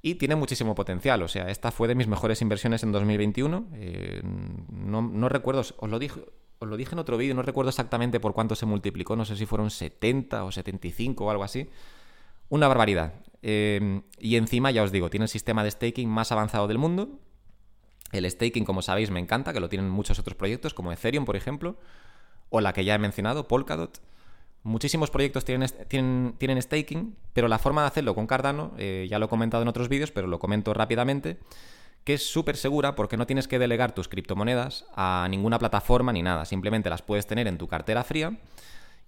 Y 0.00 0.14
tiene 0.14 0.36
muchísimo 0.36 0.74
potencial. 0.74 1.22
O 1.22 1.28
sea, 1.28 1.50
esta 1.50 1.70
fue 1.72 1.88
de 1.88 1.94
mis 1.94 2.06
mejores 2.06 2.40
inversiones 2.40 2.82
en 2.82 2.92
2021. 2.92 3.66
Eh, 3.74 4.22
no, 4.70 5.28
recuerdo, 5.28 5.60
os 5.60 5.90
lo 5.90 5.98
dije, 5.98 6.20
os 6.58 6.68
lo 6.68 6.76
dije 6.76 6.94
en 6.94 6.98
otro 6.98 7.16
vídeo, 7.16 7.34
no 7.34 7.42
recuerdo 7.42 7.70
exactamente 7.70 8.20
por 8.20 8.32
cuánto 8.32 8.54
se 8.54 8.66
multiplicó. 8.66 9.16
No 9.16 9.24
sé 9.24 9.36
si 9.36 9.46
fueron 9.46 9.70
70 9.70 10.44
o 10.44 10.52
75 10.52 11.24
o 11.24 11.30
algo 11.30 11.44
así. 11.44 11.68
Una 12.48 12.68
barbaridad. 12.68 13.14
Eh, 13.42 14.02
y 14.18 14.36
encima, 14.36 14.70
ya 14.70 14.82
os 14.82 14.92
digo, 14.92 15.10
tiene 15.10 15.24
el 15.24 15.30
sistema 15.30 15.64
de 15.64 15.70
staking 15.70 16.08
más 16.08 16.32
avanzado 16.32 16.68
del 16.68 16.78
mundo. 16.78 17.18
El 18.12 18.30
staking, 18.30 18.64
como 18.64 18.82
sabéis, 18.82 19.10
me 19.10 19.20
encanta, 19.20 19.52
que 19.52 19.60
lo 19.60 19.68
tienen 19.68 19.90
muchos 19.90 20.18
otros 20.18 20.36
proyectos, 20.36 20.74
como 20.74 20.92
Ethereum, 20.92 21.24
por 21.24 21.36
ejemplo 21.36 21.76
o 22.50 22.60
la 22.60 22.72
que 22.72 22.84
ya 22.84 22.94
he 22.94 22.98
mencionado, 22.98 23.48
Polkadot. 23.48 24.00
Muchísimos 24.62 25.10
proyectos 25.10 25.44
tienen, 25.44 25.68
tienen, 25.88 26.34
tienen 26.38 26.60
staking, 26.60 27.16
pero 27.32 27.48
la 27.48 27.58
forma 27.58 27.82
de 27.82 27.88
hacerlo 27.88 28.14
con 28.14 28.26
Cardano, 28.26 28.72
eh, 28.78 29.06
ya 29.08 29.18
lo 29.18 29.26
he 29.26 29.28
comentado 29.28 29.62
en 29.62 29.68
otros 29.68 29.88
vídeos, 29.88 30.10
pero 30.10 30.26
lo 30.26 30.38
comento 30.38 30.74
rápidamente, 30.74 31.38
que 32.06 32.14
es 32.14 32.24
súper 32.24 32.56
segura 32.56 32.94
porque 32.94 33.16
no 33.16 33.26
tienes 33.26 33.48
que 33.48 33.58
delegar 33.58 33.92
tus 33.92 34.06
criptomonedas 34.06 34.86
a 34.94 35.26
ninguna 35.28 35.58
plataforma 35.58 36.12
ni 36.12 36.22
nada, 36.22 36.44
simplemente 36.44 36.88
las 36.88 37.02
puedes 37.02 37.26
tener 37.26 37.48
en 37.48 37.58
tu 37.58 37.66
cartera 37.66 38.04
fría 38.04 38.38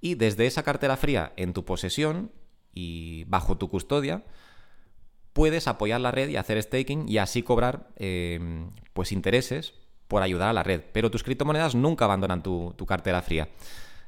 y 0.00 0.16
desde 0.16 0.46
esa 0.46 0.64
cartera 0.64 0.96
fría 0.96 1.32
en 1.36 1.52
tu 1.52 1.64
posesión 1.64 2.32
y 2.74 3.22
bajo 3.28 3.56
tu 3.56 3.68
custodia, 3.68 4.24
puedes 5.32 5.68
apoyar 5.68 6.00
la 6.00 6.10
red 6.10 6.28
y 6.28 6.36
hacer 6.38 6.60
staking 6.60 7.08
y 7.08 7.18
así 7.18 7.44
cobrar 7.44 7.88
eh, 7.94 8.66
pues 8.94 9.12
intereses 9.12 9.74
por 10.08 10.24
ayudar 10.24 10.48
a 10.48 10.52
la 10.52 10.64
red, 10.64 10.82
pero 10.92 11.08
tus 11.08 11.22
criptomonedas 11.22 11.76
nunca 11.76 12.04
abandonan 12.04 12.42
tu, 12.42 12.74
cartera 12.84 13.22
fría. 13.22 13.48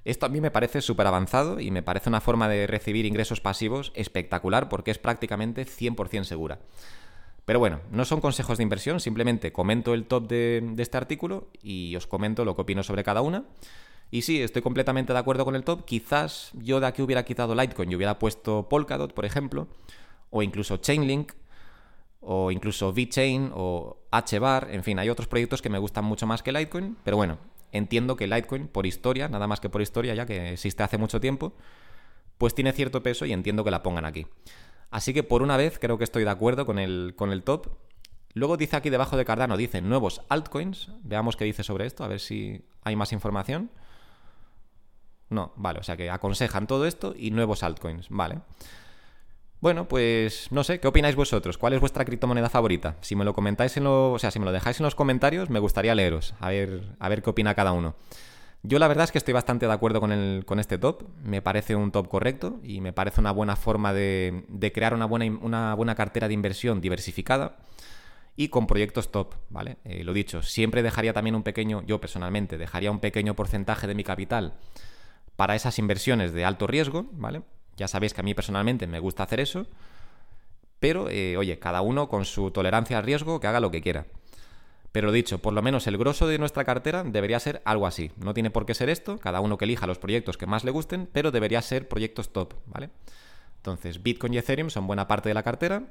Esto 0.04 0.26
a 0.26 0.30
mí 0.30 0.40
me 0.40 0.50
parece 0.50 0.80
súper 0.80 1.06
avanzado 1.06 1.60
y 1.60 1.70
me 1.70 1.84
parece 1.84 2.08
una 2.08 2.20
forma 2.20 2.48
de 2.48 2.66
recibir 2.66 3.06
ingresos 3.06 3.40
pasivos 3.40 3.92
espectacular 3.94 4.68
porque 4.68 4.90
es 4.90 4.98
prácticamente 4.98 5.64
100% 5.64 6.24
segura. 6.24 6.58
Pero 7.50 7.58
bueno, 7.58 7.80
no 7.90 8.04
son 8.04 8.20
consejos 8.20 8.58
de 8.58 8.62
inversión, 8.62 9.00
simplemente 9.00 9.50
comento 9.50 9.92
el 9.92 10.04
top 10.04 10.28
de, 10.28 10.72
este 10.78 10.96
artículo 10.96 11.48
y 11.60 11.96
os 11.96 12.06
comento 12.06 12.44
lo 12.44 12.54
que 12.54 12.62
opino 12.62 12.84
sobre 12.84 13.02
cada 13.02 13.22
una. 13.22 13.42
Y 14.12 14.22
sí, 14.22 14.40
estoy 14.40 14.62
completamente 14.62 15.12
de 15.12 15.18
acuerdo 15.18 15.44
con 15.44 15.56
el 15.56 15.64
top. 15.64 15.84
Quizás 15.84 16.52
yo 16.54 16.78
de 16.78 16.86
aquí 16.86 17.02
hubiera 17.02 17.24
quitado 17.24 17.56
Litecoin 17.56 17.90
y 17.90 17.96
hubiera 17.96 18.20
puesto 18.20 18.68
Polkadot, 18.68 19.12
por 19.14 19.24
ejemplo, 19.24 19.66
o 20.30 20.44
incluso 20.44 20.76
Chainlink, 20.76 21.32
o 22.20 22.52
incluso 22.52 22.92
VeChain 22.92 23.50
o 23.52 23.96
HBAR, 24.12 24.68
en 24.70 24.84
fin, 24.84 25.00
hay 25.00 25.10
otros 25.10 25.26
proyectos 25.26 25.60
que 25.60 25.70
me 25.70 25.78
gustan 25.78 26.04
mucho 26.04 26.28
más 26.28 26.44
que 26.44 26.52
Litecoin, 26.52 26.98
pero 27.02 27.16
bueno, 27.16 27.38
entiendo 27.72 28.14
que 28.14 28.28
Litecoin, 28.28 28.68
por 28.68 28.86
historia, 28.86 29.26
nada 29.26 29.48
más 29.48 29.58
que 29.58 29.68
por 29.68 29.82
historia, 29.82 30.14
ya 30.14 30.24
que 30.24 30.52
existe 30.52 30.84
hace 30.84 30.98
mucho 30.98 31.20
tiempo, 31.20 31.54
pues 32.38 32.54
tiene 32.54 32.72
cierto 32.72 33.02
peso 33.02 33.26
y 33.26 33.32
entiendo 33.32 33.64
que 33.64 33.72
la 33.72 33.82
pongan 33.82 34.04
aquí. 34.04 34.28
Así 34.90 35.14
que 35.14 35.22
por 35.22 35.42
una 35.42 35.56
vez 35.56 35.78
creo 35.78 35.98
que 35.98 36.04
estoy 36.04 36.24
de 36.24 36.30
acuerdo 36.30 36.66
con 36.66 36.78
el, 36.78 37.14
con 37.16 37.32
el 37.32 37.42
top. 37.42 37.68
Luego 38.34 38.56
dice 38.56 38.76
aquí 38.76 38.90
debajo 38.90 39.16
de 39.16 39.24
Cardano, 39.24 39.56
dice 39.56 39.80
nuevos 39.80 40.22
altcoins. 40.28 40.90
Veamos 41.02 41.36
qué 41.36 41.44
dice 41.44 41.62
sobre 41.62 41.86
esto, 41.86 42.04
a 42.04 42.08
ver 42.08 42.20
si 42.20 42.64
hay 42.82 42.96
más 42.96 43.12
información. 43.12 43.70
No, 45.28 45.52
vale, 45.56 45.78
o 45.78 45.82
sea 45.82 45.96
que 45.96 46.10
aconsejan 46.10 46.66
todo 46.66 46.86
esto 46.86 47.14
y 47.16 47.30
nuevos 47.30 47.62
altcoins, 47.62 48.08
vale. 48.10 48.40
Bueno, 49.60 49.86
pues 49.86 50.50
no 50.50 50.64
sé, 50.64 50.80
¿qué 50.80 50.88
opináis 50.88 51.14
vosotros? 51.14 51.58
¿Cuál 51.58 51.74
es 51.74 51.80
vuestra 51.80 52.04
criptomoneda 52.04 52.48
favorita? 52.48 52.96
Si 53.02 53.14
me 53.14 53.24
lo 53.26 53.34
comentáis 53.34 53.76
en 53.76 53.86
o 53.86 54.18
sea, 54.18 54.30
si 54.30 54.38
me 54.38 54.46
lo 54.46 54.52
dejáis 54.52 54.80
en 54.80 54.84
los 54.84 54.94
comentarios, 54.94 55.50
me 55.50 55.58
gustaría 55.58 55.94
leeros, 55.94 56.34
a 56.40 56.48
ver, 56.48 56.96
a 56.98 57.08
ver 57.08 57.22
qué 57.22 57.30
opina 57.30 57.54
cada 57.54 57.72
uno. 57.72 57.94
Yo 58.62 58.78
la 58.78 58.88
verdad 58.88 59.04
es 59.04 59.12
que 59.12 59.18
estoy 59.18 59.32
bastante 59.32 59.66
de 59.66 59.72
acuerdo 59.72 60.00
con, 60.00 60.12
el, 60.12 60.44
con 60.44 60.60
este 60.60 60.76
top, 60.76 61.04
me 61.24 61.40
parece 61.40 61.76
un 61.76 61.92
top 61.92 62.08
correcto 62.08 62.60
y 62.62 62.82
me 62.82 62.92
parece 62.92 63.20
una 63.20 63.30
buena 63.30 63.56
forma 63.56 63.94
de, 63.94 64.44
crear 64.74 64.92
una 64.92 65.06
buena, 65.06 65.24
una 65.40 65.74
buena 65.74 65.94
cartera 65.94 66.28
de 66.28 66.34
inversión 66.34 66.82
diversificada 66.82 67.56
y 68.36 68.48
con 68.48 68.66
proyectos 68.66 69.10
top, 69.10 69.34
¿vale? 69.48 69.78
Eh, 69.84 70.04
lo 70.04 70.12
dicho, 70.12 70.42
siempre 70.42 70.82
dejaría 70.82 71.14
también 71.14 71.36
un 71.36 71.42
pequeño, 71.42 71.82
yo 71.86 72.00
personalmente, 72.00 72.58
dejaría 72.58 72.90
un 72.90 73.00
pequeño 73.00 73.34
porcentaje 73.34 73.86
de 73.86 73.94
mi 73.94 74.04
capital 74.04 74.54
para 75.36 75.54
esas 75.54 75.78
inversiones 75.78 76.32
de 76.32 76.44
alto 76.44 76.66
riesgo, 76.66 77.06
¿vale? 77.12 77.42
Ya 77.76 77.88
sabéis 77.88 78.12
que 78.12 78.20
a 78.20 78.24
mí 78.24 78.34
personalmente 78.34 78.86
me 78.86 78.98
gusta 78.98 79.22
hacer 79.22 79.40
eso, 79.40 79.66
pero 80.80 81.08
eh, 81.08 81.38
oye, 81.38 81.58
cada 81.58 81.80
uno 81.80 82.08
con 82.08 82.26
su 82.26 82.50
tolerancia 82.50 82.98
al 82.98 83.04
riesgo 83.04 83.40
que 83.40 83.46
haga 83.46 83.60
lo 83.60 83.70
que 83.70 83.80
quiera. 83.80 84.06
Pero 84.92 85.12
dicho, 85.12 85.38
por 85.38 85.52
lo 85.52 85.62
menos 85.62 85.86
el 85.86 85.98
grosso 85.98 86.26
de 86.26 86.38
nuestra 86.38 86.64
cartera 86.64 87.04
debería 87.04 87.38
ser 87.38 87.62
algo 87.64 87.86
así. 87.86 88.10
No 88.16 88.34
tiene 88.34 88.50
por 88.50 88.66
qué 88.66 88.74
ser 88.74 88.88
esto, 88.88 89.18
cada 89.18 89.40
uno 89.40 89.56
que 89.56 89.64
elija 89.64 89.86
los 89.86 89.98
proyectos 89.98 90.36
que 90.36 90.46
más 90.46 90.64
le 90.64 90.72
gusten, 90.72 91.08
pero 91.12 91.30
debería 91.30 91.62
ser 91.62 91.88
proyectos 91.88 92.32
top, 92.32 92.54
¿vale? 92.66 92.90
Entonces, 93.56 94.02
Bitcoin 94.02 94.34
y 94.34 94.38
Ethereum 94.38 94.70
son 94.70 94.86
buena 94.86 95.06
parte 95.06 95.28
de 95.28 95.34
la 95.34 95.42
cartera 95.42 95.84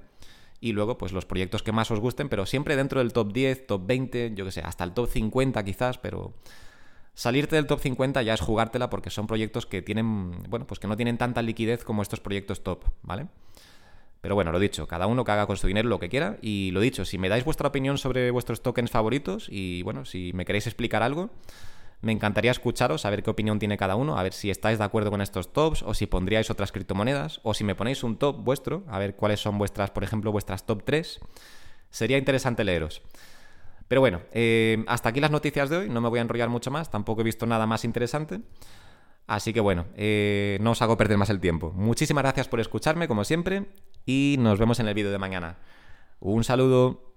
y 0.59 0.73
luego 0.73 0.97
pues 0.97 1.13
los 1.13 1.25
proyectos 1.25 1.63
que 1.63 1.71
más 1.71 1.89
os 1.91 1.99
gusten, 1.99 2.27
pero 2.27 2.45
siempre 2.45 2.75
dentro 2.75 2.99
del 2.99 3.13
top 3.13 3.31
10, 3.31 3.67
top 3.67 3.85
20, 3.85 4.33
yo 4.35 4.45
que 4.45 4.51
sé, 4.51 4.61
hasta 4.61 4.83
el 4.83 4.91
top 4.91 5.09
50 5.09 5.63
quizás, 5.63 5.97
pero 5.97 6.33
salirte 7.13 7.55
del 7.55 7.67
top 7.67 7.79
50 7.79 8.21
ya 8.23 8.33
es 8.33 8.41
jugártela 8.41 8.89
porque 8.89 9.09
son 9.09 9.27
proyectos 9.27 9.65
que 9.65 9.81
tienen, 9.81 10.31
bueno, 10.49 10.67
pues 10.67 10.79
que 10.79 10.87
no 10.87 10.97
tienen 10.97 11.17
tanta 11.17 11.41
liquidez 11.41 11.83
como 11.83 12.01
estos 12.01 12.19
proyectos 12.19 12.63
top, 12.63 12.83
¿vale? 13.01 13.27
Pero 14.21 14.35
bueno, 14.35 14.51
lo 14.51 14.59
dicho, 14.59 14.87
cada 14.87 15.07
uno 15.07 15.23
que 15.23 15.31
haga 15.31 15.47
con 15.47 15.57
su 15.57 15.67
dinero 15.67 15.87
lo 15.87 15.99
que 15.99 16.09
quiera. 16.09 16.37
Y 16.41 16.71
lo 16.71 16.81
dicho, 16.81 17.05
si 17.05 17.17
me 17.17 17.29
dais 17.29 17.45
vuestra 17.45 17.69
opinión 17.69 17.97
sobre 17.97 18.31
vuestros 18.31 18.61
tokens 18.61 18.91
favoritos 18.91 19.47
y 19.49 19.81
bueno, 19.83 20.05
si 20.05 20.33
me 20.33 20.45
queréis 20.45 20.67
explicar 20.67 21.03
algo, 21.03 21.29
me 22.01 22.11
encantaría 22.11 22.51
escucharos, 22.51 23.05
a 23.05 23.09
ver 23.09 23.23
qué 23.23 23.29
opinión 23.29 23.59
tiene 23.59 23.77
cada 23.77 23.95
uno, 23.95 24.17
a 24.17 24.23
ver 24.23 24.33
si 24.33 24.49
estáis 24.49 24.77
de 24.77 24.83
acuerdo 24.83 25.11
con 25.11 25.21
estos 25.21 25.51
tops 25.51 25.83
o 25.83 25.93
si 25.93 26.05
pondríais 26.05 26.49
otras 26.49 26.71
criptomonedas 26.71 27.39
o 27.43 27.53
si 27.53 27.63
me 27.63 27.75
ponéis 27.75 28.03
un 28.03 28.17
top 28.17 28.37
vuestro, 28.37 28.83
a 28.87 28.99
ver 28.99 29.15
cuáles 29.15 29.41
son 29.41 29.57
vuestras, 29.57 29.91
por 29.91 30.03
ejemplo, 30.03 30.31
vuestras 30.31 30.65
top 30.65 30.83
3. 30.83 31.19
Sería 31.89 32.17
interesante 32.17 32.63
leeros. 32.63 33.01
Pero 33.87 34.01
bueno, 34.01 34.21
eh, 34.33 34.83
hasta 34.87 35.09
aquí 35.09 35.19
las 35.19 35.31
noticias 35.31 35.69
de 35.69 35.77
hoy, 35.77 35.89
no 35.89 35.99
me 35.99 36.09
voy 36.09 36.19
a 36.19 36.21
enrollar 36.21 36.47
mucho 36.47 36.71
más, 36.71 36.91
tampoco 36.91 37.21
he 37.21 37.23
visto 37.23 37.45
nada 37.45 37.65
más 37.65 37.83
interesante. 37.83 38.41
Así 39.29 39.53
que 39.53 39.59
bueno, 39.59 39.85
eh, 39.95 40.57
no 40.59 40.71
os 40.71 40.81
hago 40.81 40.97
perder 40.97 41.19
más 41.19 41.29
el 41.29 41.39
tiempo. 41.39 41.71
Muchísimas 41.75 42.23
gracias 42.23 42.47
por 42.47 42.59
escucharme, 42.59 43.07
como 43.07 43.23
siempre, 43.23 43.67
y 44.03 44.37
nos 44.39 44.57
vemos 44.57 44.79
en 44.79 44.87
el 44.87 44.95
vídeo 44.95 45.11
de 45.11 45.19
mañana. 45.19 45.59
Un 46.19 46.43
saludo. 46.43 47.08